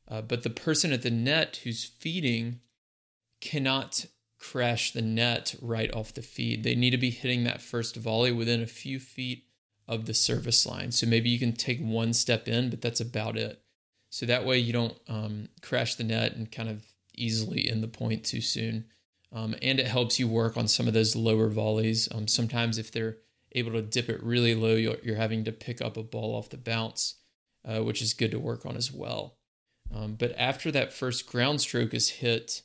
Uh, 0.09 0.20
but 0.20 0.42
the 0.42 0.51
person 0.51 0.92
at 0.92 1.03
the 1.03 1.11
net 1.11 1.61
who's 1.64 1.85
feeding 1.85 2.61
cannot 3.40 4.07
crash 4.38 4.92
the 4.92 5.03
net 5.03 5.55
right 5.62 5.94
off 5.94 6.12
the 6.12 6.23
feed. 6.23 6.62
They 6.64 6.75
need 6.75 6.90
to 6.90 6.99
be 6.99 7.11
hitting 7.11 7.44
that 7.44 7.62
first 7.62 7.97
volley 7.97 8.33
within 8.33 8.62
a 8.62 8.66
few 8.66 8.99
feet 8.99 9.44
of 9.87 10.07
the 10.07 10.14
service 10.14 10.66
line. 10.66 10.92
So 10.92 11.07
maybe 11.07 11.29
you 11.29 11.38
can 11.38 11.53
take 11.53 11.81
one 11.81 12.12
step 12.12 12.49
in, 12.49 12.70
but 12.70 12.81
that's 12.81 13.01
about 13.01 13.37
it. 13.37 13.61
So 14.11 14.27
that 14.27 14.47
way 14.47 14.59
you 14.59 14.73
don't 14.73 14.97
um, 15.09 15.49
crash 15.61 15.97
the 15.97 16.05
net 16.05 16.37
and 16.37 16.51
kind 16.51 16.68
of 16.68 16.85
easily 17.14 17.68
in 17.68 17.81
the 17.81 17.88
point 17.88 18.25
too 18.25 18.40
soon. 18.40 18.87
Um, 19.33 19.57
and 19.61 19.81
it 19.81 19.88
helps 19.88 20.20
you 20.20 20.29
work 20.29 20.57
on 20.57 20.68
some 20.68 20.87
of 20.87 20.94
those 20.94 21.16
lower 21.16 21.49
volleys. 21.49 22.09
Um, 22.12 22.29
sometimes 22.29 22.79
if 22.79 22.92
they're 22.92 23.16
able 23.53 23.73
to 23.73 23.83
dip 23.83 24.09
it 24.09 24.23
really 24.23 24.55
low, 24.55 24.75
you're, 24.75 24.99
you're 25.03 25.16
having 25.16 25.44
to 25.44 25.53
pick 25.53 25.83
up 25.83 25.97
a 25.97 26.03
ball 26.03 26.35
off 26.35 26.51
the 26.51 26.57
bounce, 26.57 27.16
uh, 27.64 27.83
which 27.83 28.01
is 28.01 28.14
good 28.14 28.31
to 28.31 28.38
work 28.38 28.64
on 28.64 28.77
as 28.77 28.92
well. 28.92 29.37
Um, 29.92 30.14
but 30.14 30.35
after 30.38 30.70
that 30.70 30.92
first 30.92 31.27
ground 31.27 31.61
stroke 31.61 31.92
is 31.92 32.11
hit, 32.11 32.62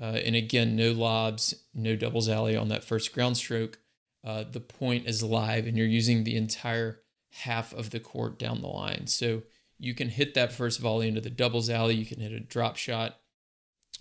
uh, 0.00 0.20
and 0.24 0.36
again, 0.36 0.76
no 0.76 0.92
lobs, 0.92 1.54
no 1.74 1.96
doubles 1.96 2.28
alley 2.28 2.56
on 2.56 2.68
that 2.68 2.84
first 2.84 3.12
ground 3.12 3.36
stroke. 3.36 3.78
Uh, 4.24 4.44
the 4.50 4.60
point 4.60 5.06
is 5.06 5.22
live, 5.22 5.66
and 5.66 5.76
you're 5.76 5.86
using 5.86 6.24
the 6.24 6.36
entire 6.36 7.00
half 7.30 7.72
of 7.72 7.90
the 7.90 8.00
court 8.00 8.38
down 8.38 8.60
the 8.60 8.68
line. 8.68 9.06
So 9.06 9.42
you 9.78 9.94
can 9.94 10.08
hit 10.08 10.34
that 10.34 10.52
first 10.52 10.78
volley 10.78 11.08
into 11.08 11.20
the 11.20 11.30
doubles 11.30 11.70
alley. 11.70 11.94
You 11.94 12.06
can 12.06 12.20
hit 12.20 12.32
a 12.32 12.40
drop 12.40 12.76
shot. 12.76 13.16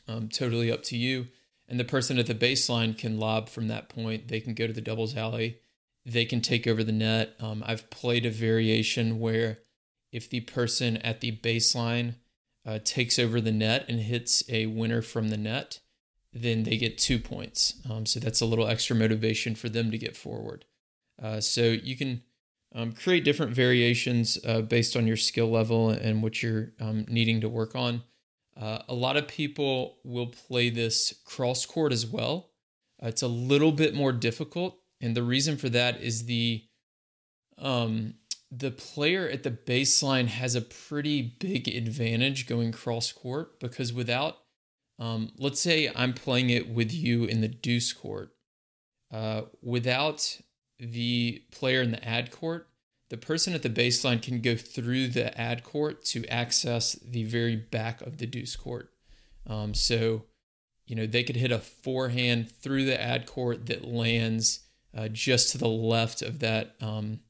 Um, 0.08 0.28
totally 0.28 0.72
up 0.72 0.84
to 0.84 0.98
you. 0.98 1.28
And 1.68 1.80
the 1.80 1.86
person 1.86 2.18
at 2.18 2.26
the 2.26 2.36
baseline 2.36 2.98
can 2.98 3.20
lob 3.20 3.48
from 3.48 3.68
that 3.68 3.90
point. 3.90 4.28
They 4.28 4.40
can 4.40 4.56
go 4.56 4.68
to 4.68 4.74
the 4.74 4.82
doubles 4.82 5.16
alley. 5.16 5.60
They 6.06 6.26
can 6.26 6.42
take 6.42 6.66
over 6.66 6.84
the 6.84 6.92
net. 6.92 7.36
Um, 7.40 7.64
I've 7.66 7.90
played 7.90 8.26
a 8.26 8.32
variation 8.32 9.20
where 9.20 9.60
if 10.12 10.30
the 10.30 10.42
person 10.42 10.98
at 10.98 11.22
the 11.22 11.32
baseline 11.32 12.16
uh, 12.66 12.80
takes 12.84 13.20
over 13.20 13.40
the 13.40 13.52
net 13.52 13.86
and 13.88 14.00
hits 14.00 14.44
a 14.50 14.66
winner 14.66 15.02
from 15.02 15.30
the 15.30 15.38
net, 15.38 15.80
then 16.34 16.64
they 16.64 16.78
get 16.78 16.98
two 16.98 17.20
points. 17.20 17.76
Um, 17.90 18.06
so 18.06 18.20
that's 18.20 18.42
a 18.42 18.46
little 18.46 18.68
extra 18.68 18.96
motivation 18.96 19.56
for 19.56 19.70
them 19.70 19.92
to 19.92 19.98
get 19.98 20.16
forward. 20.16 20.66
Uh, 21.22 21.42
so 21.42 21.64
you 21.64 21.96
can 21.96 22.22
um, 22.74 22.92
create 22.92 23.24
different 23.24 23.54
variations 23.54 24.38
uh, 24.46 24.62
based 24.62 24.96
on 24.96 25.08
your 25.08 25.18
skill 25.18 25.50
level 25.50 25.90
and 25.90 26.22
what 26.22 26.44
you're 26.44 26.72
um, 26.80 27.06
needing 27.10 27.42
to 27.42 27.50
work 27.50 27.76
on. 27.76 28.04
Uh, 28.60 28.80
a 28.88 28.94
lot 28.94 29.18
of 29.18 29.28
people 29.28 29.98
will 30.04 30.28
play 30.28 30.70
this 30.70 31.14
cross 31.26 31.66
court 31.66 31.92
as 31.92 32.06
well. 32.06 32.52
Uh, 33.02 33.08
it's 33.08 33.22
a 33.22 33.28
little 33.28 33.72
bit 33.72 33.94
more 33.94 34.12
difficult, 34.12 34.78
and 35.00 35.16
the 35.16 35.24
reason 35.24 35.58
for 35.58 35.70
that 35.70 36.02
is 36.02 36.26
the 36.26 36.66
um, 37.58 38.16
the 38.52 38.72
player 38.72 39.28
at 39.30 39.44
the 39.44 39.52
baseline 39.52 40.28
has 40.28 40.56
a 40.56 40.62
pretty 40.62 41.22
big 41.22 41.68
advantage 41.68 42.48
going 42.48 42.72
cross 42.72 43.12
court 43.12 43.60
because 43.60 43.94
without 43.94 44.38
um, 45.00 45.32
let's 45.38 45.60
say 45.62 45.92
I'm 45.96 46.14
playing 46.14 46.50
it 46.50 46.70
with 46.70 46.94
you 46.94 47.24
in 47.24 47.42
the 47.42 47.48
deuce 47.48 47.94
court. 47.94 48.34
Uh, 49.12 49.44
without 49.64 50.40
the 50.78 51.44
player 51.52 51.82
in 51.82 51.92
the 51.92 52.08
ad 52.08 52.32
court, 52.32 52.68
the 53.10 53.18
person 53.18 53.54
at 53.54 53.64
the 53.64 53.70
baseline 53.70 54.22
can 54.22 54.42
go 54.42 54.56
through 54.56 55.08
the 55.08 55.36
ad 55.40 55.64
court 55.64 56.06
to 56.06 56.26
access 56.28 56.94
the 56.94 57.24
very 57.24 57.56
back 57.56 58.02
of 58.02 58.18
the 58.18 58.28
deuce 58.28 58.56
court. 58.56 58.92
Um, 59.48 59.74
so, 59.74 60.26
you 60.86 60.96
know, 60.96 61.08
they 61.08 61.24
could 61.24 61.38
hit 61.38 61.52
a 61.52 61.60
forehand 61.60 62.52
through 62.52 62.86
the 62.86 63.02
ad 63.02 63.26
court 63.26 63.66
that 63.66 63.86
lands 63.86 64.60
uh, 64.96 65.08
just 65.08 65.52
to 65.52 65.58
the 65.58 65.68
left 65.68 66.22
of 66.22 66.40
that, 66.40 66.76
um, 66.82 67.22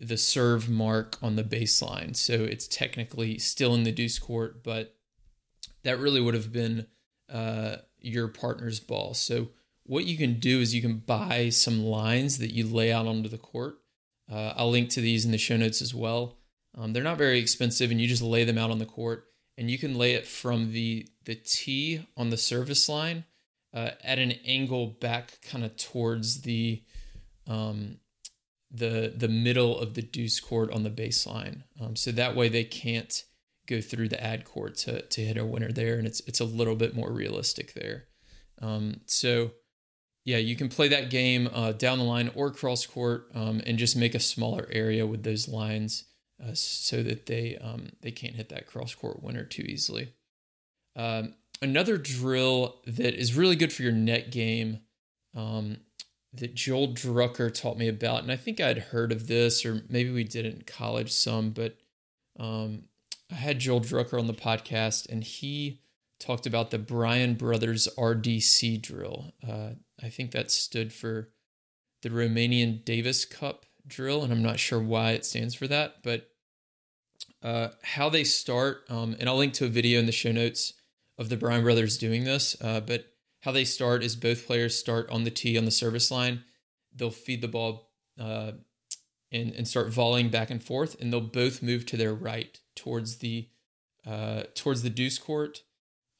the 0.00 0.16
serve 0.16 0.68
mark 0.68 1.18
on 1.22 1.36
the 1.36 1.44
baseline. 1.44 2.16
So 2.16 2.34
it's 2.34 2.66
technically 2.66 3.38
still 3.38 3.74
in 3.74 3.82
the 3.82 3.92
deuce 3.92 4.18
court, 4.18 4.64
but 4.64 4.96
that 5.84 5.98
really 5.98 6.20
would 6.20 6.34
have 6.34 6.52
been 6.52 6.86
uh, 7.32 7.76
your 8.00 8.28
partner's 8.28 8.80
ball. 8.80 9.14
So 9.14 9.48
what 9.84 10.04
you 10.04 10.16
can 10.16 10.38
do 10.38 10.60
is 10.60 10.74
you 10.74 10.82
can 10.82 10.98
buy 10.98 11.48
some 11.48 11.82
lines 11.82 12.38
that 12.38 12.52
you 12.52 12.66
lay 12.66 12.92
out 12.92 13.06
onto 13.06 13.28
the 13.28 13.38
court. 13.38 13.78
Uh, 14.30 14.52
I'll 14.56 14.70
link 14.70 14.90
to 14.90 15.00
these 15.00 15.24
in 15.24 15.32
the 15.32 15.38
show 15.38 15.56
notes 15.56 15.82
as 15.82 15.94
well. 15.94 16.36
Um, 16.76 16.92
they're 16.92 17.02
not 17.02 17.18
very 17.18 17.38
expensive, 17.38 17.90
and 17.90 18.00
you 18.00 18.08
just 18.08 18.22
lay 18.22 18.44
them 18.44 18.58
out 18.58 18.70
on 18.70 18.78
the 18.78 18.86
court, 18.86 19.26
and 19.58 19.70
you 19.70 19.78
can 19.78 19.96
lay 19.96 20.12
it 20.12 20.26
from 20.26 20.72
the 20.72 21.08
the 21.24 21.34
tee 21.34 22.06
on 22.16 22.30
the 22.30 22.36
service 22.36 22.88
line 22.88 23.24
uh, 23.74 23.90
at 24.02 24.18
an 24.18 24.32
angle 24.46 24.86
back, 24.86 25.38
kind 25.42 25.64
of 25.64 25.76
towards 25.76 26.42
the 26.42 26.82
um, 27.46 27.98
the 28.70 29.12
the 29.14 29.28
middle 29.28 29.78
of 29.78 29.94
the 29.94 30.02
deuce 30.02 30.40
court 30.40 30.70
on 30.72 30.82
the 30.82 30.90
baseline. 30.90 31.64
Um, 31.80 31.96
so 31.96 32.10
that 32.12 32.34
way 32.34 32.48
they 32.48 32.64
can't 32.64 33.24
go 33.74 33.80
through 33.80 34.08
the 34.08 34.22
ad 34.22 34.44
court 34.44 34.76
to 34.76 35.02
to 35.02 35.24
hit 35.24 35.36
a 35.36 35.44
winner 35.44 35.72
there, 35.72 35.98
and 35.98 36.06
it's 36.06 36.20
it's 36.26 36.40
a 36.40 36.44
little 36.44 36.76
bit 36.76 36.94
more 36.94 37.12
realistic 37.12 37.74
there. 37.74 38.04
Um, 38.60 39.00
so 39.06 39.52
yeah, 40.24 40.38
you 40.38 40.54
can 40.54 40.68
play 40.68 40.88
that 40.88 41.10
game 41.10 41.48
uh, 41.52 41.72
down 41.72 41.98
the 41.98 42.04
line 42.04 42.30
or 42.34 42.50
cross 42.50 42.86
court, 42.86 43.28
um, 43.34 43.60
and 43.66 43.78
just 43.78 43.96
make 43.96 44.14
a 44.14 44.20
smaller 44.20 44.68
area 44.70 45.06
with 45.06 45.24
those 45.24 45.48
lines 45.48 46.04
uh, 46.42 46.54
so 46.54 47.02
that 47.02 47.26
they 47.26 47.56
um, 47.58 47.90
they 48.02 48.10
can't 48.10 48.36
hit 48.36 48.48
that 48.50 48.66
cross 48.66 48.94
court 48.94 49.22
winner 49.22 49.44
too 49.44 49.62
easily. 49.62 50.12
Um, 50.94 51.34
another 51.60 51.96
drill 51.96 52.82
that 52.86 53.14
is 53.14 53.34
really 53.34 53.56
good 53.56 53.72
for 53.72 53.82
your 53.82 53.92
net 53.92 54.30
game 54.30 54.80
um, 55.34 55.78
that 56.34 56.54
Joel 56.54 56.88
Drucker 56.88 57.52
taught 57.52 57.78
me 57.78 57.88
about, 57.88 58.22
and 58.22 58.30
I 58.30 58.36
think 58.36 58.60
I'd 58.60 58.78
heard 58.78 59.12
of 59.12 59.26
this, 59.26 59.64
or 59.64 59.82
maybe 59.88 60.10
we 60.10 60.24
did 60.24 60.46
it 60.46 60.54
in 60.54 60.62
college 60.62 61.10
some, 61.10 61.50
but 61.50 61.76
um, 62.38 62.84
I 63.32 63.36
had 63.36 63.58
Joel 63.58 63.80
Drucker 63.80 64.18
on 64.18 64.26
the 64.26 64.34
podcast, 64.34 65.08
and 65.08 65.24
he 65.24 65.80
talked 66.20 66.46
about 66.46 66.70
the 66.70 66.78
Bryan 66.78 67.34
Brothers 67.34 67.88
RDC 67.96 68.82
drill. 68.82 69.32
Uh, 69.46 69.70
I 70.02 70.08
think 70.10 70.32
that 70.32 70.50
stood 70.50 70.92
for 70.92 71.30
the 72.02 72.10
Romanian 72.10 72.84
Davis 72.84 73.24
Cup 73.24 73.64
drill, 73.86 74.22
and 74.22 74.32
I'm 74.32 74.42
not 74.42 74.60
sure 74.60 74.80
why 74.80 75.12
it 75.12 75.24
stands 75.24 75.54
for 75.54 75.66
that, 75.68 76.02
but 76.02 76.28
uh, 77.42 77.68
how 77.82 78.08
they 78.08 78.24
start, 78.24 78.84
um, 78.88 79.16
and 79.18 79.28
I'll 79.28 79.36
link 79.36 79.54
to 79.54 79.64
a 79.64 79.68
video 79.68 79.98
in 79.98 80.06
the 80.06 80.12
show 80.12 80.32
notes 80.32 80.74
of 81.18 81.28
the 81.28 81.36
Bryan 81.36 81.62
brothers 81.62 81.98
doing 81.98 82.24
this, 82.24 82.56
uh, 82.60 82.80
but 82.80 83.06
how 83.40 83.50
they 83.50 83.64
start 83.64 84.04
is 84.04 84.14
both 84.14 84.46
players 84.46 84.78
start 84.78 85.10
on 85.10 85.24
the 85.24 85.30
tee 85.30 85.58
on 85.58 85.64
the 85.64 85.70
service 85.70 86.10
line. 86.10 86.44
They'll 86.94 87.10
feed 87.10 87.40
the 87.40 87.48
ball 87.48 87.90
uh, 88.20 88.52
and, 89.32 89.52
and 89.54 89.66
start 89.66 89.88
volleying 89.88 90.30
back 90.30 90.50
and 90.50 90.62
forth, 90.62 91.00
and 91.00 91.12
they'll 91.12 91.20
both 91.20 91.62
move 91.62 91.86
to 91.86 91.96
their 91.96 92.14
right 92.14 92.60
towards 92.76 93.18
the 93.18 93.48
uh, 94.06 94.42
towards 94.54 94.82
the 94.82 94.90
deuce 94.90 95.18
court 95.18 95.62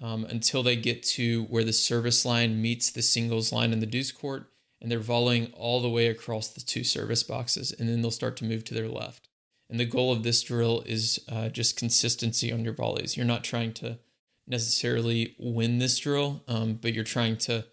um, 0.01 0.25
until 0.25 0.63
they 0.63 0.77
get 0.77 1.03
to 1.03 1.45
where 1.45 1.65
the 1.65 1.73
service 1.73 2.25
line 2.25 2.63
meets 2.63 2.91
the 2.91 3.03
singles 3.03 3.53
line 3.53 3.73
in 3.73 3.81
the 3.81 3.87
deuce 3.87 4.13
court, 4.13 4.51
and 4.81 4.91
they're 4.91 5.01
volleying 5.01 5.53
all 5.55 5.81
the 5.81 5.91
way 5.91 6.07
across 6.07 6.49
the 6.49 6.61
two 6.61 6.85
service 6.85 7.23
boxes, 7.23 7.73
and 7.73 7.89
then 7.89 8.01
they'll 8.01 8.11
start 8.11 8.37
to 8.37 8.45
move 8.45 8.65
to 8.65 8.75
their 8.75 8.89
left. 8.89 9.29
And 9.69 9.81
the 9.81 9.85
goal 9.85 10.13
of 10.13 10.23
this 10.23 10.43
drill 10.43 10.83
is 10.87 11.19
uh, 11.29 11.49
just 11.49 11.79
consistency 11.79 12.53
on 12.53 12.65
your 12.65 12.75
volleys. 12.75 13.17
You're 13.17 13.27
not 13.27 13.45
trying 13.45 13.73
to 13.75 13.99
necessarily 14.47 15.35
win 15.39 15.79
this 15.79 15.99
drill, 15.99 16.43
um, 16.47 16.75
but 16.75 16.93
you're 16.93 17.05
trying 17.05 17.37
to 17.39 17.65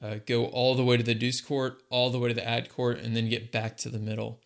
uh, 0.00 0.16
go 0.26 0.46
all 0.46 0.74
the 0.74 0.84
way 0.84 0.96
to 0.96 1.02
the 1.02 1.14
deuce 1.14 1.40
court, 1.40 1.82
all 1.90 2.10
the 2.10 2.18
way 2.18 2.28
to 2.28 2.34
the 2.34 2.46
ad 2.46 2.68
court, 2.68 2.98
and 2.98 3.16
then 3.16 3.28
get 3.28 3.50
back 3.50 3.76
to 3.78 3.88
the 3.88 3.98
middle. 3.98 4.40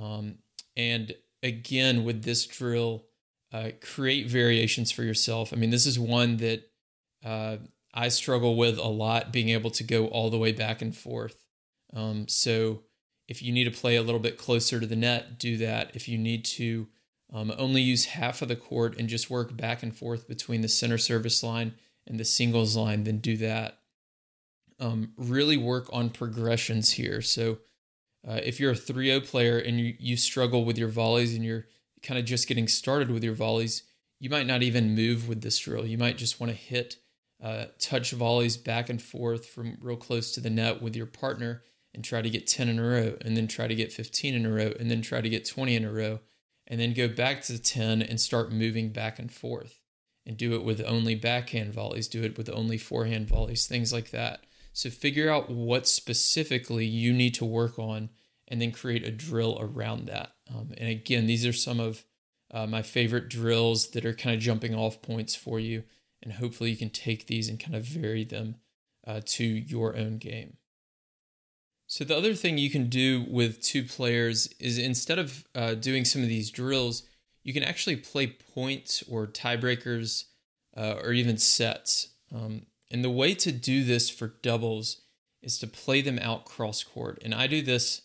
Um, 0.00 0.38
and 0.76 1.14
again, 1.42 2.04
with 2.04 2.24
this 2.24 2.46
drill, 2.46 3.04
uh, 3.52 3.70
create 3.80 4.28
variations 4.28 4.90
for 4.90 5.04
yourself. 5.04 5.52
I 5.52 5.56
mean, 5.56 5.70
this 5.70 5.86
is 5.86 5.98
one 5.98 6.38
that 6.38 6.68
uh, 7.24 7.58
I 7.92 8.08
struggle 8.08 8.56
with 8.56 8.78
a 8.78 8.88
lot, 8.88 9.32
being 9.32 9.50
able 9.50 9.70
to 9.70 9.84
go 9.84 10.06
all 10.08 10.30
the 10.30 10.38
way 10.38 10.52
back 10.52 10.82
and 10.82 10.94
forth. 10.94 11.44
Um, 11.94 12.26
so 12.26 12.82
if 13.28 13.42
you 13.42 13.52
need 13.52 13.64
to 13.64 13.70
play 13.70 13.96
a 13.96 14.02
little 14.02 14.20
bit 14.20 14.36
closer 14.38 14.80
to 14.80 14.86
the 14.86 14.96
net, 14.96 15.38
do 15.38 15.56
that. 15.58 15.92
If 15.94 16.08
you 16.08 16.18
need 16.18 16.44
to 16.46 16.88
um, 17.32 17.52
only 17.56 17.80
use 17.80 18.06
half 18.06 18.42
of 18.42 18.48
the 18.48 18.56
court 18.56 18.98
and 18.98 19.08
just 19.08 19.30
work 19.30 19.56
back 19.56 19.82
and 19.82 19.96
forth 19.96 20.28
between 20.28 20.60
the 20.60 20.68
center 20.68 20.98
service 20.98 21.42
line 21.42 21.74
and 22.06 22.18
the 22.18 22.24
singles 22.24 22.76
line, 22.76 23.04
then 23.04 23.18
do 23.18 23.36
that. 23.36 23.78
Um, 24.80 25.12
really 25.16 25.56
work 25.56 25.88
on 25.92 26.10
progressions 26.10 26.92
here. 26.92 27.22
So 27.22 27.58
uh, 28.26 28.40
if 28.42 28.58
you're 28.58 28.72
a 28.72 28.76
3 28.76 29.06
0 29.06 29.20
player 29.20 29.58
and 29.58 29.78
you, 29.78 29.94
you 29.98 30.16
struggle 30.16 30.64
with 30.64 30.78
your 30.78 30.88
volleys 30.88 31.34
and 31.34 31.44
you're 31.44 31.66
kind 32.02 32.18
of 32.18 32.24
just 32.24 32.48
getting 32.48 32.68
started 32.68 33.10
with 33.10 33.24
your 33.24 33.34
volleys, 33.34 33.82
you 34.20 34.30
might 34.30 34.46
not 34.46 34.62
even 34.62 34.94
move 34.94 35.28
with 35.28 35.42
this 35.42 35.58
drill. 35.58 35.86
You 35.86 35.98
might 35.98 36.16
just 36.16 36.40
want 36.40 36.50
to 36.50 36.56
hit 36.56 36.96
uh, 37.42 37.66
touch 37.78 38.12
volleys 38.12 38.56
back 38.56 38.88
and 38.88 39.02
forth 39.02 39.46
from 39.46 39.76
real 39.80 39.96
close 39.96 40.32
to 40.32 40.40
the 40.40 40.50
net 40.50 40.80
with 40.80 40.96
your 40.96 41.06
partner 41.06 41.62
and 41.92 42.04
try 42.04 42.22
to 42.22 42.30
get 42.30 42.46
10 42.46 42.68
in 42.68 42.78
a 42.78 42.82
row, 42.82 43.16
and 43.20 43.36
then 43.36 43.46
try 43.46 43.68
to 43.68 43.74
get 43.74 43.92
15 43.92 44.34
in 44.34 44.44
a 44.44 44.50
row, 44.50 44.72
and 44.80 44.90
then 44.90 45.00
try 45.00 45.20
to 45.20 45.28
get 45.28 45.48
20 45.48 45.76
in 45.76 45.84
a 45.84 45.92
row, 45.92 46.18
and 46.66 46.80
then 46.80 46.92
go 46.92 47.06
back 47.06 47.40
to 47.42 47.52
the 47.52 47.58
10 47.58 48.02
and 48.02 48.20
start 48.20 48.50
moving 48.50 48.90
back 48.90 49.18
and 49.18 49.32
forth. 49.32 49.78
And 50.26 50.36
do 50.36 50.54
it 50.54 50.64
with 50.64 50.82
only 50.84 51.14
backhand 51.14 51.74
volleys, 51.74 52.08
do 52.08 52.22
it 52.22 52.36
with 52.36 52.48
only 52.48 52.78
forehand 52.78 53.28
volleys, 53.28 53.66
things 53.66 53.92
like 53.92 54.10
that. 54.10 54.44
So 54.74 54.90
figure 54.90 55.30
out 55.30 55.48
what 55.48 55.86
specifically 55.86 56.84
you 56.84 57.12
need 57.12 57.32
to 57.34 57.44
work 57.44 57.78
on 57.78 58.10
and 58.48 58.60
then 58.60 58.72
create 58.72 59.06
a 59.06 59.10
drill 59.12 59.56
around 59.60 60.06
that. 60.06 60.32
Um, 60.52 60.72
and 60.76 60.88
again, 60.88 61.26
these 61.26 61.46
are 61.46 61.52
some 61.52 61.78
of 61.78 62.04
uh, 62.50 62.66
my 62.66 62.82
favorite 62.82 63.28
drills 63.28 63.90
that 63.90 64.04
are 64.04 64.12
kind 64.12 64.34
of 64.34 64.42
jumping 64.42 64.74
off 64.74 65.00
points 65.00 65.36
for 65.36 65.60
you. 65.60 65.84
And 66.22 66.32
hopefully 66.32 66.70
you 66.70 66.76
can 66.76 66.90
take 66.90 67.26
these 67.26 67.48
and 67.48 67.60
kind 67.60 67.76
of 67.76 67.84
vary 67.84 68.24
them 68.24 68.56
uh, 69.06 69.20
to 69.24 69.44
your 69.44 69.96
own 69.96 70.18
game. 70.18 70.56
So 71.86 72.02
the 72.02 72.16
other 72.16 72.34
thing 72.34 72.58
you 72.58 72.70
can 72.70 72.88
do 72.88 73.24
with 73.28 73.62
two 73.62 73.84
players 73.84 74.48
is 74.58 74.76
instead 74.76 75.20
of 75.20 75.44
uh, 75.54 75.74
doing 75.74 76.04
some 76.04 76.22
of 76.22 76.28
these 76.28 76.50
drills, 76.50 77.04
you 77.44 77.52
can 77.52 77.62
actually 77.62 77.96
play 77.96 78.26
points 78.26 79.04
or 79.08 79.28
tiebreakers 79.28 80.24
uh, 80.76 80.96
or 81.00 81.12
even 81.12 81.38
sets. 81.38 82.08
Um, 82.34 82.62
and 82.94 83.02
the 83.02 83.10
way 83.10 83.34
to 83.34 83.50
do 83.50 83.82
this 83.82 84.08
for 84.08 84.28
doubles 84.40 85.02
is 85.42 85.58
to 85.58 85.66
play 85.66 86.00
them 86.00 86.16
out 86.22 86.44
cross 86.44 86.84
court. 86.84 87.20
And 87.24 87.34
I 87.34 87.48
do 87.48 87.60
this 87.60 88.02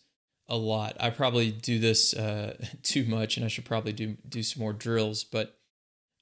a 0.47 0.58
lot. 0.58 0.97
I 0.99 1.12
probably 1.12 1.52
do 1.52 1.78
this 1.78 2.15
uh, 2.15 2.58
too 2.82 3.06
much, 3.06 3.38
and 3.38 3.45
I 3.45 3.49
should 3.49 3.65
probably 3.65 3.93
do 3.93 4.17
do 4.28 4.41
some 4.41 4.63
more 4.63 4.73
drills. 4.73 5.23
But 5.23 5.56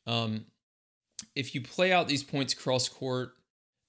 um, 0.05 0.47
if 1.33 1.55
you 1.55 1.61
play 1.61 1.93
out 1.93 2.09
these 2.09 2.25
points 2.25 2.53
cross 2.53 2.89
court, 2.89 3.35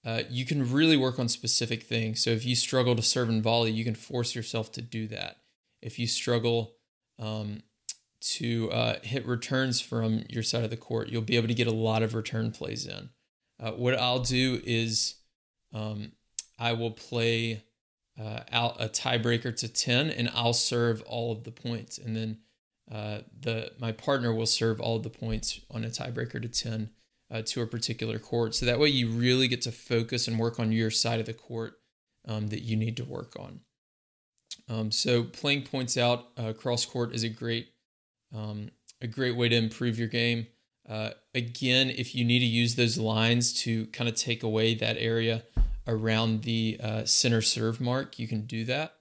uh, 0.06 0.22
you 0.30 0.44
can 0.44 0.70
really 0.70 0.96
work 0.96 1.18
on 1.18 1.26
specific 1.26 1.82
things. 1.82 2.22
So 2.22 2.30
if 2.30 2.46
you 2.46 2.54
struggle 2.54 2.94
to 2.94 3.02
serve 3.02 3.28
and 3.28 3.42
volley, 3.42 3.72
you 3.72 3.82
can 3.82 3.96
force 3.96 4.36
yourself 4.36 4.70
to 4.72 4.80
do 4.80 5.08
that. 5.08 5.38
If 5.82 5.98
you 5.98 6.06
struggle 6.06 6.76
um, 7.18 7.64
to 8.36 8.70
uh, 8.70 8.98
hit 9.02 9.26
returns 9.26 9.80
from 9.80 10.22
your 10.28 10.44
side 10.44 10.62
of 10.62 10.70
the 10.70 10.76
court, 10.76 11.08
you'll 11.08 11.22
be 11.22 11.36
able 11.36 11.48
to 11.48 11.54
get 11.54 11.66
a 11.66 11.72
lot 11.72 12.04
of 12.04 12.14
return 12.14 12.52
plays 12.52 12.86
in. 12.86 13.10
Uh, 13.60 13.72
what 13.72 13.98
I'll 13.98 14.20
do 14.20 14.60
is 14.64 15.14
um, 15.72 16.12
I 16.58 16.72
will 16.72 16.92
play 16.92 17.62
uh, 18.20 18.40
out 18.50 18.76
a 18.80 18.88
tiebreaker 18.88 19.54
to 19.56 19.68
10 19.68 20.10
and 20.10 20.30
I'll 20.34 20.52
serve 20.52 21.02
all 21.02 21.32
of 21.32 21.44
the 21.44 21.50
points. 21.50 21.98
And 21.98 22.16
then 22.16 22.38
uh, 22.90 23.20
the 23.38 23.72
my 23.78 23.92
partner 23.92 24.32
will 24.32 24.46
serve 24.46 24.80
all 24.80 24.96
of 24.96 25.02
the 25.02 25.10
points 25.10 25.60
on 25.70 25.84
a 25.84 25.88
tiebreaker 25.88 26.40
to 26.40 26.48
10 26.48 26.90
uh, 27.30 27.42
to 27.46 27.62
a 27.62 27.66
particular 27.66 28.18
court. 28.18 28.54
So 28.54 28.66
that 28.66 28.78
way 28.78 28.88
you 28.88 29.08
really 29.10 29.48
get 29.48 29.62
to 29.62 29.72
focus 29.72 30.26
and 30.26 30.38
work 30.38 30.58
on 30.58 30.72
your 30.72 30.90
side 30.90 31.20
of 31.20 31.26
the 31.26 31.34
court 31.34 31.78
um, 32.26 32.48
that 32.48 32.62
you 32.62 32.76
need 32.76 32.96
to 32.96 33.04
work 33.04 33.36
on. 33.38 33.60
Um, 34.68 34.90
so 34.90 35.22
playing 35.22 35.62
points 35.62 35.96
out 35.96 36.28
uh, 36.36 36.52
cross 36.52 36.84
court 36.84 37.14
is 37.14 37.24
a 37.24 37.28
great 37.28 37.68
um, 38.34 38.70
a 39.00 39.06
great 39.06 39.36
way 39.36 39.48
to 39.48 39.56
improve 39.56 39.98
your 39.98 40.08
game. 40.08 40.46
Uh, 40.88 41.10
again, 41.34 41.90
if 41.90 42.14
you 42.14 42.24
need 42.24 42.38
to 42.38 42.46
use 42.46 42.76
those 42.76 42.96
lines 42.96 43.52
to 43.52 43.86
kind 43.88 44.08
of 44.08 44.16
take 44.16 44.42
away 44.42 44.74
that 44.74 44.96
area 44.98 45.44
around 45.86 46.42
the 46.42 46.80
uh, 46.82 47.04
center 47.04 47.42
serve 47.42 47.80
mark, 47.80 48.18
you 48.18 48.26
can 48.26 48.46
do 48.46 48.64
that 48.64 48.94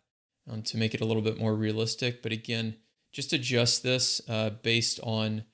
um, 0.51 0.61
to 0.63 0.77
make 0.77 0.93
it 0.93 1.01
a 1.01 1.05
little 1.05 1.21
bit 1.21 1.39
more 1.39 1.55
realistic. 1.55 2.21
But 2.21 2.33
again, 2.33 2.75
just 3.13 3.31
adjust 3.31 3.83
this 3.83 4.21
uh, 4.27 4.49
based 4.61 4.99
on, 5.01 5.45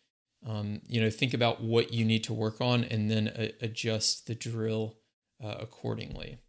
um, 0.47 0.81
you 0.87 0.99
know, 0.99 1.11
think 1.11 1.35
about 1.35 1.61
what 1.61 1.93
you 1.93 2.03
need 2.03 2.23
to 2.23 2.33
work 2.33 2.59
on 2.59 2.83
and 2.83 3.11
then 3.11 3.31
a- 3.35 3.53
adjust 3.61 4.25
the 4.25 4.35
drill 4.35 4.97
uh, 5.43 5.55
accordingly. 5.59 6.39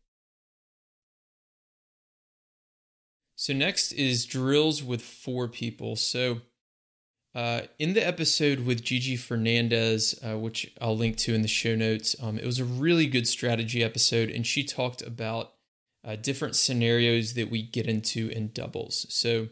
So, 3.37 3.53
next 3.53 3.93
is 3.93 4.25
drills 4.25 4.83
with 4.83 5.03
four 5.03 5.49
people. 5.49 5.97
So, 5.97 6.41
uh, 7.35 7.63
in 7.81 7.95
the 7.95 8.07
episode 8.07 8.61
with 8.61 8.85
Gigi 8.85 9.17
Fernandez, 9.17 10.15
uh, 10.25 10.39
which 10.39 10.73
I'll 10.81 10.97
link 10.97 11.17
to 11.19 11.35
in 11.35 11.43
the 11.43 11.49
show 11.49 11.75
notes, 11.75 12.15
um, 12.23 12.39
it 12.39 12.47
was 12.47 12.61
a 12.61 12.65
really 12.65 13.07
good 13.07 13.27
strategy 13.27 13.83
episode, 13.83 14.31
and 14.31 14.47
she 14.47 14.63
talked 14.63 15.03
about 15.03 15.53
uh, 16.05 16.15
different 16.15 16.55
scenarios 16.55 17.35
that 17.35 17.51
we 17.51 17.63
get 17.63 17.87
into 17.87 18.29
in 18.29 18.53
doubles. 18.53 19.07
So, 19.09 19.49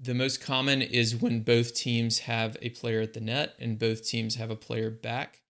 the 0.00 0.14
most 0.14 0.40
common 0.40 0.80
is 0.80 1.16
when 1.16 1.40
both 1.40 1.74
teams 1.74 2.20
have 2.20 2.56
a 2.62 2.68
player 2.68 3.00
at 3.00 3.14
the 3.14 3.20
net 3.20 3.56
and 3.58 3.80
both 3.80 4.06
teams 4.06 4.36
have 4.36 4.48
a 4.48 4.54
player 4.54 4.90
back, 4.90 5.40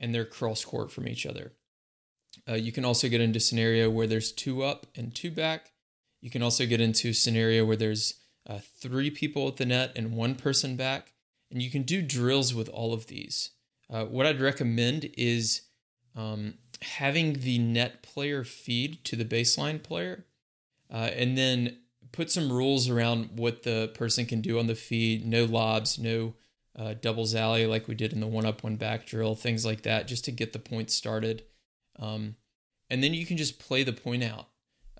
and 0.00 0.14
they're 0.14 0.24
cross 0.24 0.64
court 0.64 0.90
from 0.90 1.06
each 1.06 1.26
other. 1.26 1.52
Uh, 2.48 2.54
you 2.54 2.72
can 2.72 2.86
also 2.86 3.10
get 3.10 3.20
into 3.20 3.36
a 3.36 3.40
scenario 3.40 3.90
where 3.90 4.06
there's 4.06 4.32
two 4.32 4.62
up 4.62 4.86
and 4.96 5.14
two 5.14 5.30
back. 5.30 5.72
You 6.22 6.30
can 6.30 6.42
also 6.42 6.64
get 6.64 6.80
into 6.80 7.10
a 7.10 7.14
scenario 7.14 7.66
where 7.66 7.76
there's 7.76 8.14
uh, 8.48 8.60
three 8.80 9.10
people 9.10 9.46
at 9.46 9.58
the 9.58 9.66
net 9.66 9.92
and 9.94 10.12
one 10.12 10.34
person 10.34 10.74
back 10.74 11.12
and 11.50 11.62
you 11.62 11.70
can 11.70 11.82
do 11.82 12.02
drills 12.02 12.54
with 12.54 12.68
all 12.68 12.92
of 12.92 13.06
these. 13.06 13.50
Uh, 13.90 14.04
what 14.04 14.26
I'd 14.26 14.40
recommend 14.40 15.10
is 15.16 15.62
um, 16.14 16.54
having 16.82 17.34
the 17.34 17.58
net 17.58 18.02
player 18.02 18.44
feed 18.44 19.04
to 19.04 19.16
the 19.16 19.24
baseline 19.24 19.82
player, 19.82 20.26
uh, 20.92 21.10
and 21.14 21.36
then 21.36 21.78
put 22.12 22.30
some 22.30 22.52
rules 22.52 22.88
around 22.88 23.30
what 23.36 23.62
the 23.62 23.90
person 23.94 24.26
can 24.26 24.40
do 24.40 24.58
on 24.58 24.66
the 24.66 24.74
feed. 24.74 25.26
No 25.26 25.44
lobs, 25.44 25.98
no 25.98 26.34
uh, 26.78 26.94
doubles 27.00 27.34
alley 27.34 27.66
like 27.66 27.88
we 27.88 27.94
did 27.94 28.12
in 28.12 28.20
the 28.20 28.26
one 28.26 28.46
up, 28.46 28.62
one 28.62 28.76
back 28.76 29.06
drill, 29.06 29.34
things 29.34 29.64
like 29.64 29.82
that, 29.82 30.06
just 30.06 30.24
to 30.24 30.32
get 30.32 30.52
the 30.52 30.58
point 30.58 30.90
started. 30.90 31.44
Um, 31.98 32.36
and 32.90 33.02
then 33.02 33.14
you 33.14 33.26
can 33.26 33.36
just 33.36 33.58
play 33.58 33.82
the 33.82 33.92
point 33.92 34.22
out. 34.22 34.48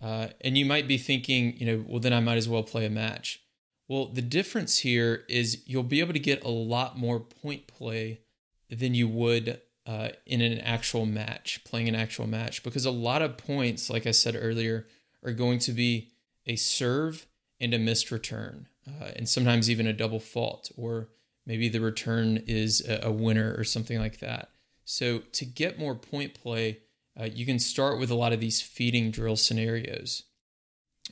Uh, 0.01 0.29
and 0.43 0.57
you 0.57 0.65
might 0.65 0.87
be 0.87 0.99
thinking, 0.99 1.57
you 1.57 1.67
know, 1.67 1.85
well, 1.89 2.01
then 2.01 2.13
I 2.13 2.21
might 2.21 2.37
as 2.37 2.49
well 2.49 2.63
play 2.63 2.87
a 2.87 2.91
match. 2.91 3.43
Well, 3.88 4.07
the 4.07 4.22
difference 4.22 4.79
here 4.79 5.24
is 5.29 5.62
you'll 5.66 5.83
be 5.83 6.01
able 6.01 6.12
to 6.12 6.18
get 6.18 6.44
a 6.44 6.51
lot 6.51 6.98
more 6.98 7.18
point 7.18 7.66
play 7.66 8.20
than 8.70 8.94
you 8.94 9.09
would 9.09 9.61
uh, 9.87 10.11
in 10.27 10.42
an 10.42 10.59
actual 10.59 11.07
match, 11.07 11.64
playing 11.64 11.88
an 11.88 11.94
actual 11.94 12.27
match, 12.27 12.62
because 12.62 12.85
a 12.85 12.90
lot 12.90 13.22
of 13.22 13.38
points, 13.38 13.88
like 13.88 14.07
I 14.07 14.11
said 14.11 14.37
earlier, 14.38 14.87
are 15.24 15.33
going 15.33 15.59
to 15.61 15.72
be 15.72 16.11
a 16.46 16.57
serve 16.57 17.27
and 17.59 17.72
a 17.72 17.79
missed 17.79 18.11
return, 18.11 18.68
uh, 18.87 19.12
and 19.16 19.27
sometimes 19.27 19.70
even 19.70 19.87
a 19.87 19.94
double 19.94 20.20
fault, 20.20 20.70
or 20.77 21.09
maybe 21.46 21.70
the 21.70 21.81
return 21.81 22.42
is 22.46 22.87
a, 22.87 23.11
winner 23.11 23.55
or 23.57 23.64
something 23.64 23.98
like 23.98 24.18
that. 24.20 24.51
So 24.85 25.20
to 25.33 25.46
get 25.46 25.79
more 25.79 25.94
point 25.94 26.35
play, 26.35 26.81
uh, 27.18 27.24
you 27.24 27.46
can 27.46 27.59
start 27.59 27.98
with 27.98 28.11
a 28.11 28.14
lot 28.14 28.35
of 28.35 28.40
these 28.40 28.61
feeding 28.61 29.11
drill 29.11 29.37
scenarios. 29.37 30.24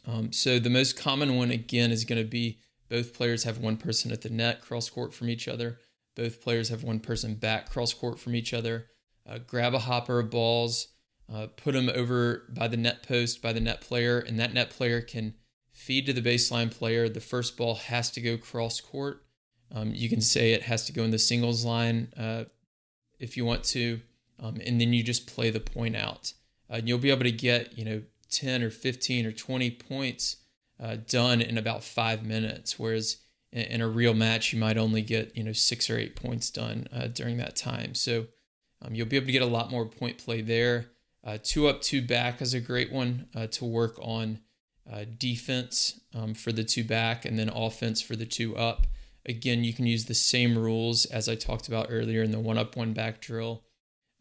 Um, 0.07 0.31
so 0.33 0.59
the 0.59 0.71
most 0.71 0.99
common 0.99 1.37
one 1.37 1.51
again 1.51 1.91
is 1.91 2.05
going 2.05 2.23
to 2.23 2.29
be 2.29 2.59
both 2.89 3.15
players 3.15 3.45
have 3.45 3.59
one 3.59 3.77
person 3.77 4.13
at 4.13 4.23
the 4.23 4.31
net 4.31 4.61
cross 4.61 4.89
court 4.89 5.13
from 5.13 5.29
each 5.29 5.49
other. 5.49 5.79
Both 6.15 6.43
players 6.43 6.69
have 6.69 6.83
one 6.83 7.01
person 7.01 7.35
back 7.35 7.71
cross 7.71 7.93
court 7.93 8.19
from 8.19 8.35
each 8.35 8.55
other. 8.55 8.87
Uh, 9.29 9.39
grab 9.39 9.75
a 9.75 9.81
hopper 9.81 10.21
of 10.21 10.31
balls, 10.31 10.89
uh, 11.33 11.49
put 11.57 11.73
them 11.73 11.91
over 11.93 12.45
by 12.49 12.69
the 12.69 12.77
net 12.77 13.03
post 13.03 13.43
by 13.43 13.53
the 13.53 13.61
net 13.61 13.81
player, 13.81 14.19
and 14.19 14.39
that 14.39 14.55
net 14.55 14.71
player 14.71 15.01
can 15.01 15.35
feed 15.73 16.07
to 16.07 16.13
the 16.13 16.23
baseline 16.23 16.71
player. 16.71 17.09
The 17.09 17.21
first 17.21 17.57
ball 17.57 17.75
has 17.75 18.11
to 18.13 18.21
go 18.21 18.37
cross 18.37 18.81
court. 18.81 19.25
Um, 19.75 19.93
you 19.93 20.09
can 20.09 20.21
say 20.21 20.53
it 20.53 20.63
has 20.63 20.87
to 20.87 20.93
go 20.93 21.03
in 21.03 21.11
the 21.11 21.19
singles 21.19 21.65
line 21.65 22.13
uh, 22.17 22.45
if 23.19 23.37
you 23.37 23.45
want 23.45 23.65
to, 23.65 24.01
um, 24.39 24.61
and 24.65 24.81
then 24.81 24.93
you 24.93 25.03
just 25.03 25.27
play 25.27 25.51
the 25.51 25.61
point 25.61 25.97
out. 25.97 26.33
Uh, 26.71 26.81
you'll 26.85 26.99
be 26.99 27.11
able 27.11 27.25
to 27.25 27.33
get 27.33 27.77
you 27.77 27.85
know 27.85 28.03
10 28.31 28.63
or 28.63 28.71
15 28.71 29.27
or 29.27 29.33
20 29.33 29.71
points 29.73 30.37
uh, 30.81 30.97
done 31.07 31.41
in 31.41 31.59
about 31.59 31.83
five 31.83 32.25
minutes, 32.25 32.79
whereas 32.79 33.19
in, 33.53 33.63
in, 33.63 33.81
a 33.81 33.89
real 33.89 34.15
match 34.15 34.53
you 34.53 34.59
might 34.59 34.77
only 34.77 35.03
get 35.03 35.37
you 35.37 35.43
know 35.43 35.53
six 35.53 35.89
or 35.89 35.99
eight 35.99 36.17
points 36.17 36.51
done 36.51 36.87
uh, 36.93 37.07
during 37.07 37.39
that 37.39 37.57
time. 37.57 37.95
So 37.95 38.27
um, 38.83 38.95
you'll 38.95 39.07
be 39.07 39.17
able 39.17 39.27
to 39.27 39.33
get 39.33 39.43
a 39.43 39.47
lot 39.47 39.71
more 39.71 39.87
point 39.87 40.19
play 40.19 40.43
there. 40.43 40.87
Uh, 41.25 41.39
two 41.43 41.67
up, 41.67 41.81
two 41.81 42.03
back 42.03 42.41
is 42.41 42.55
a 42.55 42.61
great 42.61 42.93
one 42.93 43.29
uh, 43.35 43.47
to 43.49 43.65
work 43.65 43.99
on 44.01 44.41
uh, 44.91 45.05
defense 45.19 46.01
um, 46.15 46.35
for 46.35 46.53
the 46.53 46.63
two 46.63 46.85
back 46.85 47.25
and 47.25 47.39
then 47.39 47.49
offense 47.49 48.01
for 48.01 48.15
the 48.15 48.27
two 48.27 48.57
up. 48.57 48.87
Again, 49.25 49.65
you 49.65 49.73
can 49.73 49.87
use 49.87 50.05
the 50.05 50.15
same 50.15 50.57
rules 50.57 51.05
as 51.07 51.29
I 51.29 51.35
talked 51.35 51.67
about 51.67 51.89
earlier 51.91 52.23
in 52.23 52.31
the 52.31 52.39
one 52.39 52.59
up, 52.59 52.77
one 52.77 52.93
back 52.93 53.21
drill. 53.21 53.65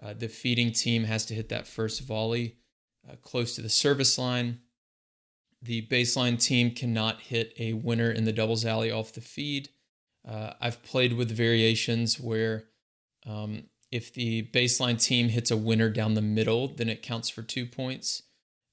Uh, 0.02 0.14
the 0.14 0.28
feeding 0.28 0.72
team 0.72 1.04
has 1.04 1.26
to 1.28 1.36
hit 1.36 1.50
that 1.50 1.68
first 1.68 2.02
volley 2.02 2.58
close 3.22 3.54
to 3.56 3.62
the 3.62 3.70
service 3.70 4.18
line. 4.18 4.62
The 5.66 5.88
baseline 5.88 6.40
team 6.40 6.72
cannot 6.72 7.22
hit 7.22 7.54
a 7.58 7.74
winner 7.74 8.12
in 8.12 8.26
the 8.26 8.32
doubles 8.32 8.66
alley 8.66 8.92
off 8.92 9.14
the 9.14 9.22
feed. 9.22 9.70
Uh, 10.28 10.54
I've 10.62 10.84
played 10.84 11.14
with 11.14 11.32
variations 11.32 12.20
where 12.20 12.66
um, 13.26 13.64
if 13.92 14.14
the 14.14 14.44
baseline 14.54 15.02
team 15.02 15.30
hits 15.30 15.50
a 15.50 15.58
winner 15.58 15.90
down 15.90 16.14
the 16.14 16.22
middle, 16.22 16.68
then 16.68 16.88
it 16.88 17.02
counts 17.02 17.30
for 17.30 17.42
two 17.42 17.66
points. 17.66 18.22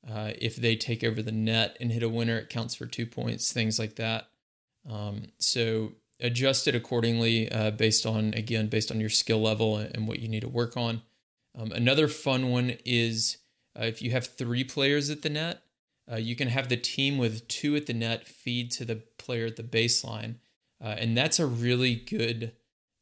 Uh, 0.06 0.32
if 0.38 0.56
they 0.56 0.76
take 0.76 1.02
over 1.02 1.22
the 1.22 1.32
net 1.32 1.78
and 1.80 1.92
hit 1.92 2.02
a 2.02 2.08
winner, 2.10 2.36
it 2.36 2.50
counts 2.50 2.74
for 2.74 2.84
two 2.84 3.06
points, 3.06 3.52
things 3.52 3.78
like 3.78 3.96
that. 3.96 4.28
Um, 4.88 5.28
so 5.38 5.92
adjust 6.20 6.68
it 6.68 6.74
accordingly 6.74 7.50
uh, 7.50 7.70
based 7.70 8.04
on, 8.04 8.34
again, 8.34 8.66
based 8.66 8.90
on 8.90 9.00
your 9.00 9.10
skill 9.10 9.40
level 9.40 9.78
and 9.78 10.06
what 10.06 10.18
you 10.18 10.28
need 10.28 10.40
to 10.40 10.48
work 10.48 10.76
on. 10.76 11.00
Um, 11.58 11.72
another 11.72 12.06
fun 12.08 12.50
one 12.50 12.76
is 12.84 13.38
uh, 13.78 13.84
if 13.84 14.02
you 14.02 14.10
have 14.10 14.26
three 14.26 14.64
players 14.64 15.08
at 15.08 15.22
the 15.22 15.30
net, 15.30 15.62
uh, 16.10 16.16
you 16.16 16.34
can 16.36 16.48
have 16.48 16.68
the 16.68 16.76
team 16.76 17.18
with 17.18 17.46
two 17.48 17.76
at 17.76 17.86
the 17.86 17.94
net 17.94 18.26
feed 18.26 18.70
to 18.72 18.84
the 18.84 18.96
player 19.18 19.46
at 19.46 19.56
the 19.56 19.62
baseline. 19.62 20.36
Uh, 20.82 20.96
and 20.98 21.16
that's 21.16 21.38
a 21.38 21.46
really 21.46 21.94
good 21.94 22.52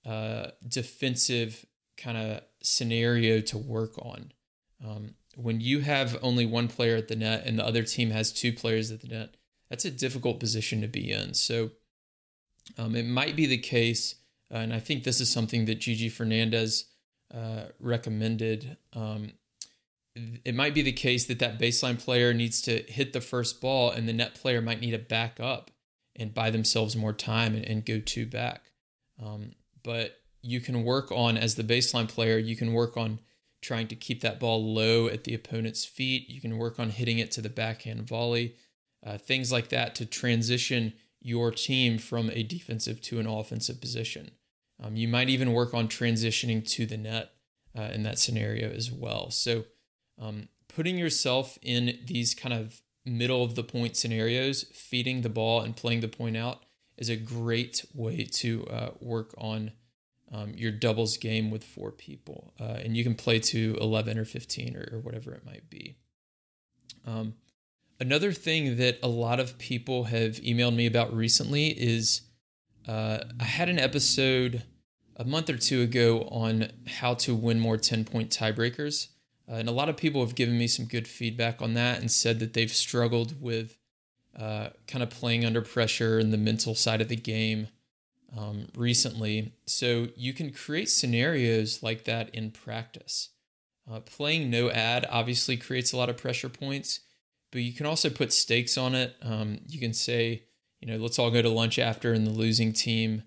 uh, 0.05 0.49
defensive 0.67 1.65
kind 1.97 2.17
of 2.19 2.43
scenario 2.63 3.41
to 3.41 3.59
work 3.59 3.99
on. 3.99 4.33
Um, 4.85 5.15
when 5.37 5.61
you 5.61 5.81
have 5.81 6.19
only 6.23 6.45
one 6.45 6.69
player 6.69 6.97
at 6.97 7.09
the 7.09 7.17
net 7.17 7.45
and 7.47 7.59
the 7.59 7.65
other 7.65 7.83
team 7.83 8.11
has 8.11 8.33
two 8.33 8.53
players 8.53 8.91
at 8.91 9.01
the 9.01 9.09
net, 9.09 9.37
that's 9.69 9.85
a 9.85 9.91
difficult 9.91 10.41
position 10.41 10.81
to 10.83 10.89
be 10.89 11.11
in. 11.11 11.35
So 11.35 11.71
um, 12.77 12.97
it 12.97 13.07
might 13.07 13.37
be 13.37 13.47
the 13.47 13.59
case, 13.59 14.17
uh, 14.53 14.59
and 14.59 14.75
I 14.75 14.81
think 14.81 15.05
this 15.05 15.21
is 15.21 15.31
something 15.31 15.65
that 15.67 15.81
Gigi 15.81 16.09
Fernandez 16.09 16.87
uh, 17.33 17.65
recommended. 17.79 18.77
Um, 18.93 19.33
it 20.17 20.55
might 20.55 20.75
be 20.75 20.83
the 20.83 20.93
case 20.93 21.27
that 21.27 21.39
that 21.39 21.59
baseline 21.59 22.03
player 22.03 22.35
needs 22.35 22.61
to 22.63 22.83
hit 22.83 23.13
the 23.13 23.21
first 23.21 23.61
ball 23.61 23.91
and 23.91 24.09
the 24.09 24.13
net 24.13 24.35
player 24.35 24.61
might 24.61 24.81
need 24.81 24.91
to 24.91 24.99
back 24.99 25.39
up 25.39 25.71
and 26.17 26.35
buy 26.35 26.51
themselves 26.51 26.97
more 26.97 27.13
time 27.13 27.55
and, 27.55 27.65
and 27.65 27.87
go 27.87 28.01
two 28.01 28.27
back. 28.27 28.63
Um, 29.23 29.53
but 29.83 30.19
you 30.43 30.61
can 30.61 30.85
work 30.85 31.13
on, 31.13 31.37
as 31.37 31.55
the 31.55 31.65
baseline 31.65 32.09
player, 32.09 32.39
you 32.39 32.57
can 32.57 32.73
work 32.73 32.97
on 32.97 33.21
trying 33.63 33.87
to 33.89 33.95
keep 33.95 34.23
that 34.23 34.41
ball 34.41 34.75
low 34.75 35.07
at 35.07 35.25
the 35.25 35.35
opponent's 35.35 35.85
feet. 35.85 36.29
You 36.29 36.41
can 36.41 36.59
work 36.59 36.79
on 36.79 36.91
hitting 36.91 37.19
it 37.19 37.31
to 37.33 37.43
the 37.43 37.51
backhand 37.51 38.03
volley, 38.09 38.57
uh, 39.05 39.19
things 39.19 39.53
like 39.53 39.69
that 39.69 39.95
to 39.97 40.07
transition 40.07 40.95
your 41.21 41.51
team 41.51 41.99
from 41.99 42.31
a 42.31 42.43
defensive 42.43 43.01
to 43.03 43.21
an 43.21 43.27
offensive 43.27 43.81
position. 43.81 44.31
Um, 44.83 44.97
you 44.97 45.09
might 45.09 45.29
even 45.29 45.53
work 45.53 45.75
on 45.75 45.89
transitioning 45.89 46.67
to 46.71 46.87
the 46.87 46.97
net 46.97 47.33
uh, 47.79 47.91
in 47.93 48.03
that 48.05 48.19
scenario 48.19 48.71
as 48.71 48.91
well. 48.91 49.31
So, 49.31 49.65
um, 50.21 50.49
putting 50.69 50.99
yourself 50.99 51.59
in 51.63 51.99
these 52.05 52.35
kind 52.35 52.55
of 52.55 52.83
middle 53.05 53.43
of 53.43 53.55
the 53.55 53.63
point 53.63 53.97
scenarios, 53.97 54.65
feeding 54.73 55.23
the 55.23 55.29
ball 55.29 55.61
and 55.61 55.77
playing 55.77 56.01
the 56.01 56.09
point 56.09 56.37
out 56.37 56.63
is 56.97 57.09
a 57.09 57.17
great 57.17 57.85
way 57.95 58.25
to 58.25 58.67
uh, 58.67 58.91
work 59.01 59.35
on 59.39 59.73
um, 60.33 60.53
your 60.55 60.71
doubles 60.71 61.17
game 61.17 61.51
with 61.51 61.65
four 61.65 61.91
people. 61.91 62.53
Uh, 62.61 62.79
and 62.85 62.97
you 62.97 63.03
can 63.03 63.15
play 63.15 63.41
to 63.41 63.77
11 63.81 64.19
or 64.19 64.25
15 64.25 64.77
or, 64.77 64.89
or 64.93 64.99
whatever 65.01 65.33
it 65.33 65.45
might 65.45 65.69
be. 65.71 65.97
Um, 67.07 67.35
another 67.99 68.33
thing 68.33 68.77
that 68.77 68.99
a 69.03 69.09
lot 69.09 69.41
of 69.41 69.59
people 69.59 70.05
have 70.05 70.35
emailed 70.37 70.77
me 70.77 70.87
about 70.87 71.15
recently 71.15 71.69
is 71.69 72.23
uh, 72.87 73.19
I 73.41 73.45
had 73.45 73.69
an 73.69 73.79
episode 73.79 74.63
a 75.17 75.25
month 75.25 75.51
or 75.51 75.57
two 75.57 75.83
ago 75.83 76.23
on 76.31 76.71
how 76.87 77.15
to 77.15 77.35
win 77.35 77.59
more 77.59 77.77
10 77.77 78.05
point 78.05 78.31
tiebreakers. 78.31 79.09
Uh, 79.51 79.55
and 79.55 79.69
a 79.69 79.73
lot 79.73 79.89
of 79.89 79.97
people 79.97 80.25
have 80.25 80.35
given 80.35 80.57
me 80.57 80.67
some 80.67 80.87
good 80.87 81.09
feedback 81.09 81.61
on 81.61 81.75
that 81.75 82.01
and 82.01 82.11
said 82.11 82.39
that 82.39 82.53
they've 82.53 82.73
struggled 82.73 83.41
with 83.41 83.77
uh, 84.39 84.69
kind 84.87 85.03
of 85.03 85.11
playing 85.11 85.45
under 85.45 85.61
pressure 85.61 86.19
and 86.19 86.33
the 86.33 86.39
mental 86.39 86.75
side 86.75 87.01
of 87.01 87.09
the 87.09 87.17
game 87.17 87.67
um, 88.37 88.69
recently. 88.77 89.53
So 89.67 90.09
you 90.17 90.33
can 90.33 90.53
create 90.53 90.89
scenarios 90.89 91.83
like 91.83 92.05
that 92.05 92.33
in 92.35 92.53
practice. 92.53 93.31
Uh, 93.91 94.01
playing 94.01 94.51
no 94.51 94.71
ad 94.71 95.07
obviously 95.11 95.57
creates 95.57 95.93
a 95.93 95.97
lot 95.97 96.09
of 96.09 96.17
pressure 96.17 96.49
points, 96.49 97.01
but 97.51 97.63
you 97.63 97.73
can 97.73 97.87
also 97.87 98.09
put 98.09 98.33
stakes 98.33 98.79
on 98.79 98.95
it. 98.95 99.17
Um, 99.21 99.59
you 99.67 99.81
can 99.81 99.93
say, 99.93 100.45
you 100.81 100.87
know, 100.87 100.97
let's 100.97 101.19
all 101.19 101.31
go 101.31 101.43
to 101.43 101.49
lunch 101.49 101.79
after, 101.79 102.13
and 102.13 102.25
the 102.25 102.31
losing 102.31 102.73
team 102.73 103.25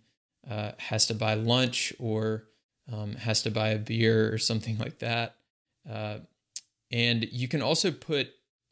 uh, 0.49 0.71
has 0.77 1.05
to 1.07 1.13
buy 1.13 1.33
lunch 1.33 1.93
or 1.99 2.45
um, 2.91 3.15
has 3.15 3.41
to 3.43 3.51
buy 3.51 3.69
a 3.69 3.77
beer 3.77 4.33
or 4.33 4.38
something 4.38 4.77
like 4.79 4.99
that. 4.99 5.36
Uh, 5.89 6.19
and 6.91 7.27
you 7.31 7.47
can 7.47 7.61
also 7.61 7.91
put 7.91 8.29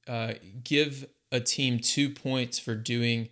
uh, 0.07 0.33
give 0.63 1.07
a 1.31 1.39
team 1.39 1.79
two 1.79 2.09
points 2.09 2.59
for 2.59 2.75
doing 2.75 3.29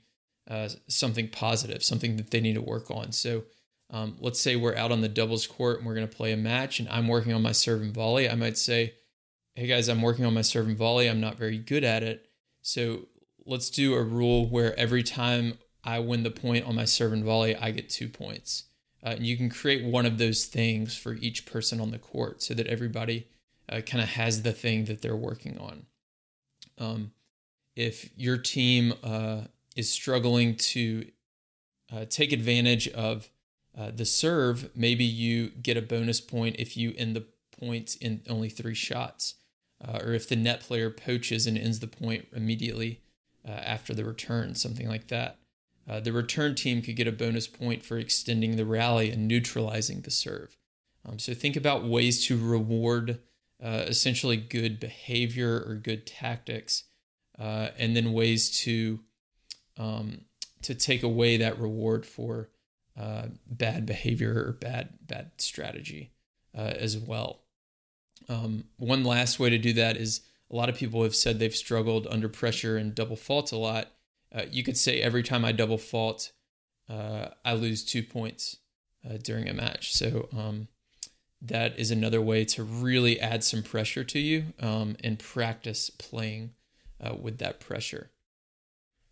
uh, 0.49 0.69
something 0.87 1.27
positive, 1.27 1.83
something 1.83 2.17
that 2.17 2.31
they 2.31 2.41
need 2.41 2.55
to 2.55 2.61
work 2.61 2.89
on. 2.89 3.11
So 3.11 3.43
um, 3.91 4.17
let's 4.19 4.39
say 4.39 4.55
we're 4.55 4.75
out 4.75 4.91
on 4.91 5.01
the 5.01 5.09
doubles 5.09 5.47
court 5.47 5.77
and 5.77 5.85
we're 5.85 5.95
going 5.95 6.07
to 6.07 6.15
play 6.15 6.31
a 6.31 6.37
match, 6.37 6.79
and 6.79 6.89
I'm 6.89 7.07
working 7.07 7.33
on 7.33 7.41
my 7.41 7.51
serve 7.51 7.81
and 7.81 7.93
volley. 7.93 8.29
I 8.29 8.35
might 8.35 8.57
say, 8.57 8.93
"Hey 9.55 9.67
guys, 9.67 9.87
I'm 9.89 10.01
working 10.01 10.25
on 10.25 10.33
my 10.33 10.41
serve 10.41 10.67
and 10.67 10.77
volley. 10.77 11.07
I'm 11.07 11.21
not 11.21 11.37
very 11.37 11.57
good 11.57 11.83
at 11.83 12.03
it. 12.03 12.27
So 12.61 13.07
let's 13.45 13.69
do 13.69 13.95
a 13.95 14.03
rule 14.03 14.47
where 14.47 14.77
every 14.79 15.03
time 15.03 15.59
I 15.83 15.99
win 15.99 16.23
the 16.23 16.31
point 16.31 16.65
on 16.65 16.75
my 16.75 16.85
serve 16.85 17.13
and 17.13 17.23
volley, 17.23 17.55
I 17.55 17.71
get 17.71 17.89
two 17.89 18.09
points." 18.09 18.65
Uh, 19.03 19.11
and 19.11 19.25
you 19.25 19.37
can 19.37 19.49
create 19.49 19.85
one 19.85 20.05
of 20.05 20.17
those 20.17 20.45
things 20.45 20.97
for 20.97 21.13
each 21.13 21.45
person 21.45 21.79
on 21.79 21.91
the 21.91 21.97
court 21.97 22.43
so 22.43 22.53
that 22.53 22.67
everybody 22.67 23.27
uh, 23.69 23.82
kind 23.82 24.01
of 24.01 24.10
has 24.10 24.41
the 24.41 24.51
thing 24.51 24.86
that 24.86 25.01
they're 25.01 25.15
working 25.15 25.58
on. 25.58 25.86
Um, 26.77 27.12
if 27.75 28.10
your 28.17 28.38
team 28.38 28.93
uh, 29.03 29.41
is 29.75 29.91
struggling 29.91 30.55
to 30.55 31.05
uh, 31.91 32.05
take 32.10 32.32
advantage 32.32 32.88
of 32.89 33.29
uh, 33.77 33.91
the 33.95 34.05
serve, 34.05 34.69
maybe 34.75 35.03
you 35.03 35.49
get 35.49 35.77
a 35.77 35.82
bonus 35.82 36.19
point 36.19 36.55
if 36.60 36.75
you 36.75 36.93
end 36.97 37.15
the 37.15 37.25
point 37.60 37.95
in 38.01 38.21
only 38.27 38.49
three 38.49 38.75
shots, 38.75 39.36
uh, 39.86 39.99
or 40.03 40.13
if 40.13 40.27
the 40.27 40.36
net 40.36 40.62
player 40.62 40.89
poaches 40.89 41.45
and 41.47 41.58
ends 41.58 41.79
the 41.79 41.88
point 41.88 42.27
immediately 42.36 43.01
uh, 43.47 43.51
after 43.51 43.93
the 43.93 44.05
return, 44.05 44.55
something 44.55 44.88
like 44.88 45.08
that. 45.08 45.38
the 46.03 46.12
return 46.12 46.53
team 46.53 46.82
could 46.82 46.95
get 46.95 47.08
a 47.08 47.12
bonus 47.12 47.47
point 47.47 47.84
for 47.84 47.97
extending 47.97 48.55
the 48.55 48.65
rally 48.65 49.10
and 49.10 49.27
neutralizing 49.27 50.01
the 50.01 50.12
serve. 50.12 50.58
Um, 51.05 51.17
so 51.17 51.34
think 51.34 51.55
about 51.55 51.84
ways 51.84 52.25
to 52.27 52.38
reward 52.38 53.19
uh, 53.62 53.86
essentially 53.88 54.38
good 54.38 54.80
behavior 54.80 55.63
or 55.67 55.76
good 55.76 56.08
tactics, 56.08 56.84
uh, 57.38 57.69
and 57.78 57.95
then 57.95 58.13
ways 58.13 58.50
to 58.62 59.00
um, 59.78 60.22
to 60.62 60.74
take 60.74 61.04
away 61.04 61.38
that 61.38 61.60
reward 61.60 62.06
for 62.06 62.50
uh, 62.98 63.28
bad 63.48 63.86
behavior 63.86 64.45
or 64.45 64.54
bad 64.54 64.89
bad 65.02 65.32
strategy 65.38 66.13
uh, 66.58 66.74
as 66.78 66.98
well. 66.98 67.41
Um, 68.30 68.65
one 68.78 69.04
last 69.04 69.39
way 69.39 69.50
to 69.50 69.58
do 69.58 69.74
that 69.74 69.98
is 69.98 70.22
a 70.52 70.56
lot 70.56 70.69
of 70.69 70.76
people 70.76 71.04
have 71.04 71.15
said 71.15 71.39
they've 71.39 71.56
struggled 71.56 72.08
under 72.10 72.30
pressure 72.30 72.78
and 72.78 72.95
double 72.95 73.15
fault 73.15 73.52
a 73.52 73.58
lot. 73.58 73.91
Uh, 74.34 74.43
you 74.50 74.63
could 74.63 74.78
say 74.78 75.02
every 75.02 75.24
time 75.24 75.43
I 75.43 75.52
double 75.52 75.78
fault, 75.78 76.32
I 76.89 77.54
lose 77.54 77.84
two 77.84 78.04
points 78.04 78.58
during 79.24 79.48
a 79.48 79.54
match. 79.54 79.93
So 79.93 80.28
um, 80.36 80.67
that 81.41 81.80
is 81.80 81.91
another 81.91 82.21
way 82.21 82.43
to 82.45 82.63
really 82.63 83.19
add 83.19 83.43
some 83.43 83.63
pressure 83.63 84.04
to 84.04 84.19
you 84.19 84.54
um, 84.60 84.97
and 85.04 85.19
practice 85.19 85.89
playing 85.89 86.52
uh, 87.02 87.15
with 87.15 87.38
that 87.38 87.60
pressure. 87.60 88.10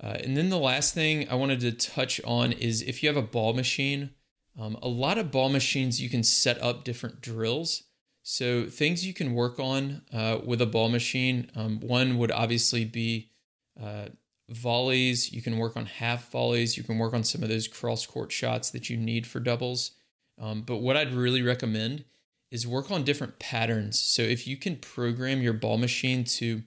Uh, 0.04 0.18
and 0.24 0.38
then 0.38 0.50
the 0.50 0.60
last 0.60 0.94
thing 0.94 1.28
I 1.30 1.36
wanted 1.36 1.60
to 1.62 1.72
touch 1.72 2.22
on 2.24 2.52
is 2.52 2.82
if 2.82 3.02
you 3.02 3.10
have 3.10 3.18
a 3.18 3.22
ball 3.22 3.54
machine, 3.54 4.12
um, 4.60 4.78
a 4.82 4.88
lot 4.88 5.18
of 5.18 5.32
ball 5.32 5.50
machines 5.50 6.02
you 6.02 6.10
can 6.10 6.24
set 6.24 6.62
up 6.62 6.84
different 6.84 7.22
drills. 7.22 7.84
So 8.24 8.66
things 8.66 9.06
you 9.06 9.14
can 9.14 9.34
work 9.34 9.58
on 9.58 10.02
uh, 10.14 10.40
with 10.44 10.62
a 10.62 10.66
ball 10.66 10.90
machine. 10.90 11.50
Um, 11.56 11.80
one 11.80 12.18
would 12.18 12.32
obviously 12.32 12.84
be 12.84 13.30
uh, 13.82 14.08
volleys. 14.50 15.32
You 15.32 15.42
can 15.42 15.58
work 15.58 15.78
on 15.78 15.86
half 15.86 16.30
volleys. 16.30 16.78
You 16.78 16.84
can 16.84 16.98
work 16.98 17.14
on 17.14 17.24
some 17.24 17.42
of 17.42 17.50
those 17.50 17.68
cross 17.68 18.06
court 18.06 18.32
shots 18.32 18.70
that 18.72 18.90
you 18.90 18.98
need 18.98 19.26
for 19.26 19.40
doubles. 19.40 19.92
Um, 20.40 20.62
but 20.62 20.78
what 20.78 20.98
I'd 20.98 21.14
really 21.14 21.42
recommend 21.42 22.04
is 22.52 22.66
work 22.66 22.92
on 22.92 23.04
different 23.04 23.40
patterns. 23.40 24.00
So 24.00 24.22
if 24.22 24.48
you 24.48 24.58
can 24.58 24.78
program 24.78 25.42
your 25.42 25.54
ball 25.54 25.78
machine 25.78 26.24
to, 26.24 26.64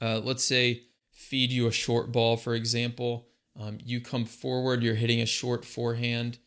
uh, 0.00 0.20
let's 0.24 0.44
say, 0.44 0.84
feed 1.10 1.50
you 1.50 1.66
a 1.66 1.72
short 1.72 2.10
ball, 2.10 2.36
for 2.36 2.54
example, 2.54 3.28
um, 3.58 3.78
you 3.84 4.00
come 4.00 4.24
forward, 4.24 4.82
you're 4.82 4.94
hitting 4.94 5.20
a 5.20 5.26
short 5.26 5.64
forehand 5.64 6.38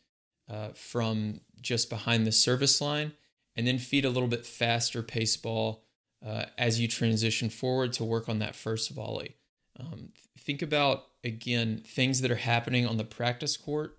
uh, 0.49 0.69
from 0.73 1.41
just 1.61 1.89
behind 1.89 2.25
the 2.25 2.31
service 2.31 2.81
line, 2.81 3.13
and 3.55 3.67
then 3.67 3.77
feed 3.77 4.05
a 4.05 4.09
little 4.09 4.27
bit 4.27 4.45
faster 4.45 5.01
pace 5.01 5.37
ball 5.37 5.85
uh, 6.25 6.45
as 6.57 6.79
you 6.79 6.87
transition 6.87 7.49
forward 7.49 7.93
to 7.93 8.03
work 8.03 8.27
on 8.27 8.39
that 8.39 8.55
first 8.55 8.89
volley. 8.91 9.35
Um, 9.79 10.09
think 10.39 10.61
about, 10.61 11.05
again, 11.23 11.81
things 11.85 12.21
that 12.21 12.31
are 12.31 12.35
happening 12.35 12.87
on 12.87 12.97
the 12.97 13.03
practice 13.03 13.55
court, 13.55 13.97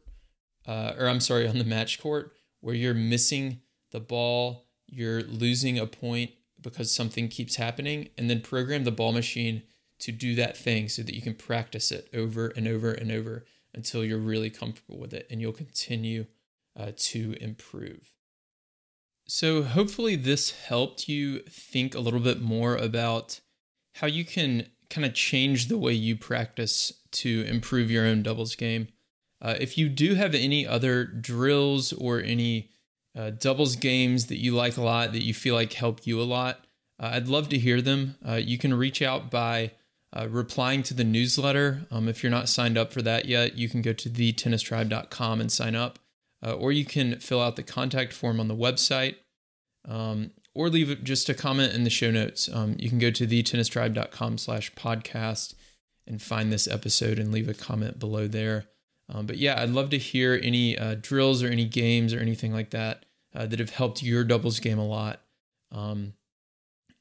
uh, 0.67 0.95
or 0.99 1.09
I'm 1.09 1.21
sorry, 1.21 1.47
on 1.47 1.59
the 1.59 1.65
match 1.65 2.01
court, 2.01 2.33
where 2.61 2.75
you're 2.75 2.95
missing 2.95 3.61
the 3.96 4.00
ball, 4.00 4.66
you're 4.87 5.22
losing 5.22 5.78
a 5.78 5.87
point 5.87 6.30
because 6.61 6.94
something 6.94 7.28
keeps 7.28 7.56
happening, 7.56 8.11
and 8.18 8.28
then 8.28 8.42
program 8.42 8.85
the 8.85 8.90
ball 8.92 9.12
machine 9.12 9.62
to 9.98 10.12
do 10.12 10.35
that 10.35 10.56
thing 10.56 10.88
so 10.88 11.02
that 11.02 11.14
you 11.14 11.22
can 11.22 11.35
practice 11.35 11.90
it 11.90 12.09
over 12.12 12.48
and 12.48 12.68
over 12.68 12.92
and 12.92 13.11
over 13.11 13.46
until 13.72 14.04
you're 14.04 14.18
really 14.18 14.50
comfortable 14.50 14.98
with 14.98 15.14
it 15.14 15.26
and 15.30 15.40
you'll 15.40 15.52
continue 15.52 16.26
uh, 16.78 16.92
to 16.96 17.35
improve. 17.40 18.12
So, 19.26 19.62
hopefully, 19.62 20.14
this 20.14 20.50
helped 20.50 21.09
you 21.09 21.40
think 21.48 21.94
a 21.94 22.00
little 22.00 22.20
bit 22.20 22.40
more 22.42 22.76
about 22.76 23.40
how 23.94 24.06
you 24.06 24.26
can 24.26 24.66
kind 24.90 25.06
of 25.06 25.14
change 25.14 25.68
the 25.68 25.78
way 25.78 25.94
you 25.94 26.16
practice 26.16 26.92
to 27.12 27.44
improve 27.48 27.90
your 27.90 28.04
own 28.04 28.22
doubles 28.22 28.54
game. 28.54 28.88
Uh, 29.40 29.54
if 29.59 29.78
you 29.78 29.88
do 29.88 30.14
have 30.14 30.35
any 30.35 30.66
other 30.66 31.04
drills 31.04 31.92
or 31.94 32.20
any 32.20 32.70
uh, 33.16 33.31
doubles 33.31 33.76
games 33.76 34.26
that 34.26 34.38
you 34.38 34.55
like 34.55 34.76
a 34.76 34.83
lot 34.83 35.12
that 35.12 35.22
you 35.22 35.33
feel 35.33 35.55
like 35.55 35.72
help 35.72 36.07
you 36.07 36.20
a 36.20 36.24
lot, 36.24 36.61
uh, 37.00 37.11
I'd 37.14 37.29
love 37.29 37.48
to 37.50 37.59
hear 37.59 37.81
them. 37.81 38.16
Uh, 38.26 38.35
you 38.35 38.59
can 38.59 38.74
reach 38.74 39.00
out 39.02 39.31
by 39.31 39.72
uh, 40.14 40.29
replying 40.29 40.83
to 40.85 40.94
the 40.94 41.05
newsletter. 41.05 41.87
Um, 41.90 42.09
if 42.09 42.22
you're 42.22 42.31
not 42.31 42.48
signed 42.48 42.79
up 42.79 42.92
for 42.92 43.02
that 43.02 43.26
yet, 43.26 43.57
you 43.57 43.68
can 43.68 43.83
go 43.83 43.92
to 43.92 44.09
thetennistribe.com 44.09 45.40
and 45.40 45.50
sign 45.50 45.74
up, 45.74 45.98
uh, 46.44 46.52
or 46.52 46.72
you 46.72 46.85
can 46.85 47.18
fill 47.18 47.40
out 47.40 47.57
the 47.57 47.62
contact 47.62 48.12
form 48.12 48.38
on 48.38 48.48
the 48.48 48.55
website, 48.55 49.16
um, 49.88 50.31
or 50.55 50.68
leave 50.68 51.02
just 51.02 51.29
a 51.29 51.35
comment 51.35 51.74
in 51.74 51.85
the 51.85 51.90
show 51.90 52.11
notes. 52.11 52.48
Um, 52.52 52.76
you 52.79 52.88
can 52.88 52.98
go 52.98 53.11
to 53.11 53.26
thetennistribe.com 53.26 54.38
slash 54.38 54.72
podcast 54.74 55.55
and 56.07 56.22
find 56.22 56.52
this 56.52 56.68
episode 56.68 57.18
and 57.18 57.33
leave 57.33 57.48
a 57.48 57.55
comment 57.55 57.98
below 57.98 58.26
there. 58.26 58.66
Um, 59.09 59.26
but 59.26 59.38
yeah, 59.38 59.61
I'd 59.61 59.70
love 59.70 59.90
to 59.90 59.98
hear 59.98 60.38
any 60.42 60.79
uh, 60.79 60.96
drills 61.00 61.42
or 61.42 61.48
any 61.48 61.64
games 61.64 62.12
or 62.12 62.18
anything 62.18 62.52
like 62.52 62.70
that 62.70 63.06
uh, 63.37 63.46
that 63.46 63.59
have 63.59 63.70
helped 63.70 64.03
your 64.03 64.25
doubles 64.25 64.59
game 64.61 64.79
a 64.79 64.87
lot. 64.87 65.20
Um, 65.70 66.14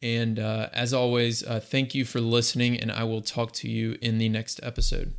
and 0.02 0.38
uh, 0.38 0.69
as 0.74 0.93
always, 0.93 1.43
uh, 1.43 1.60
thank 1.60 1.95
you 1.95 2.06
for 2.06 2.19
listening, 2.19 2.78
and 2.80 2.91
I 2.91 3.06
will 3.06 3.21
talk 3.21 3.54
to 3.54 3.69
you 3.69 3.98
in 4.02 4.17
the 4.17 4.30
next 4.30 4.60
episode. 4.62 5.13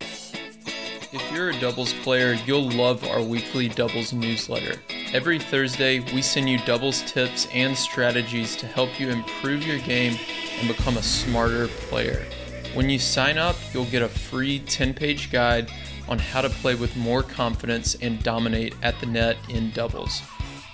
If 0.00 1.32
you're 1.32 1.50
a 1.50 1.60
doubles 1.60 1.92
player, 1.94 2.34
you'll 2.44 2.70
love 2.70 3.04
our 3.04 3.22
weekly 3.22 3.68
doubles 3.68 4.12
newsletter. 4.12 4.80
Every 5.12 5.38
Thursday, 5.38 6.00
we 6.00 6.22
send 6.22 6.50
you 6.50 6.58
doubles 6.58 7.02
tips 7.02 7.46
and 7.52 7.76
strategies 7.76 8.56
to 8.56 8.66
help 8.66 9.00
you 9.00 9.10
improve 9.10 9.64
your 9.64 9.78
game 9.78 10.18
and 10.58 10.68
become 10.68 10.96
a 10.96 11.02
smarter 11.02 11.68
player. 11.68 12.26
When 12.74 12.90
you 12.90 12.98
sign 12.98 13.38
up, 13.38 13.56
you'll 13.72 13.84
get 13.86 14.02
a 14.02 14.08
free 14.08 14.58
10 14.58 14.92
page 14.94 15.30
guide 15.30 15.70
on 16.08 16.18
how 16.18 16.42
to 16.42 16.50
play 16.50 16.74
with 16.74 16.96
more 16.96 17.22
confidence 17.22 17.94
and 18.02 18.22
dominate 18.22 18.74
at 18.82 18.98
the 19.00 19.06
net 19.06 19.36
in 19.48 19.70
doubles. 19.70 20.20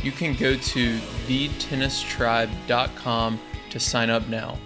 You 0.03 0.13
can 0.13 0.35
go 0.35 0.57
to 0.57 0.99
thetennistribe.com 1.27 3.41
to 3.71 3.81
sign 3.81 4.11
up 4.11 4.29
now. 4.29 4.59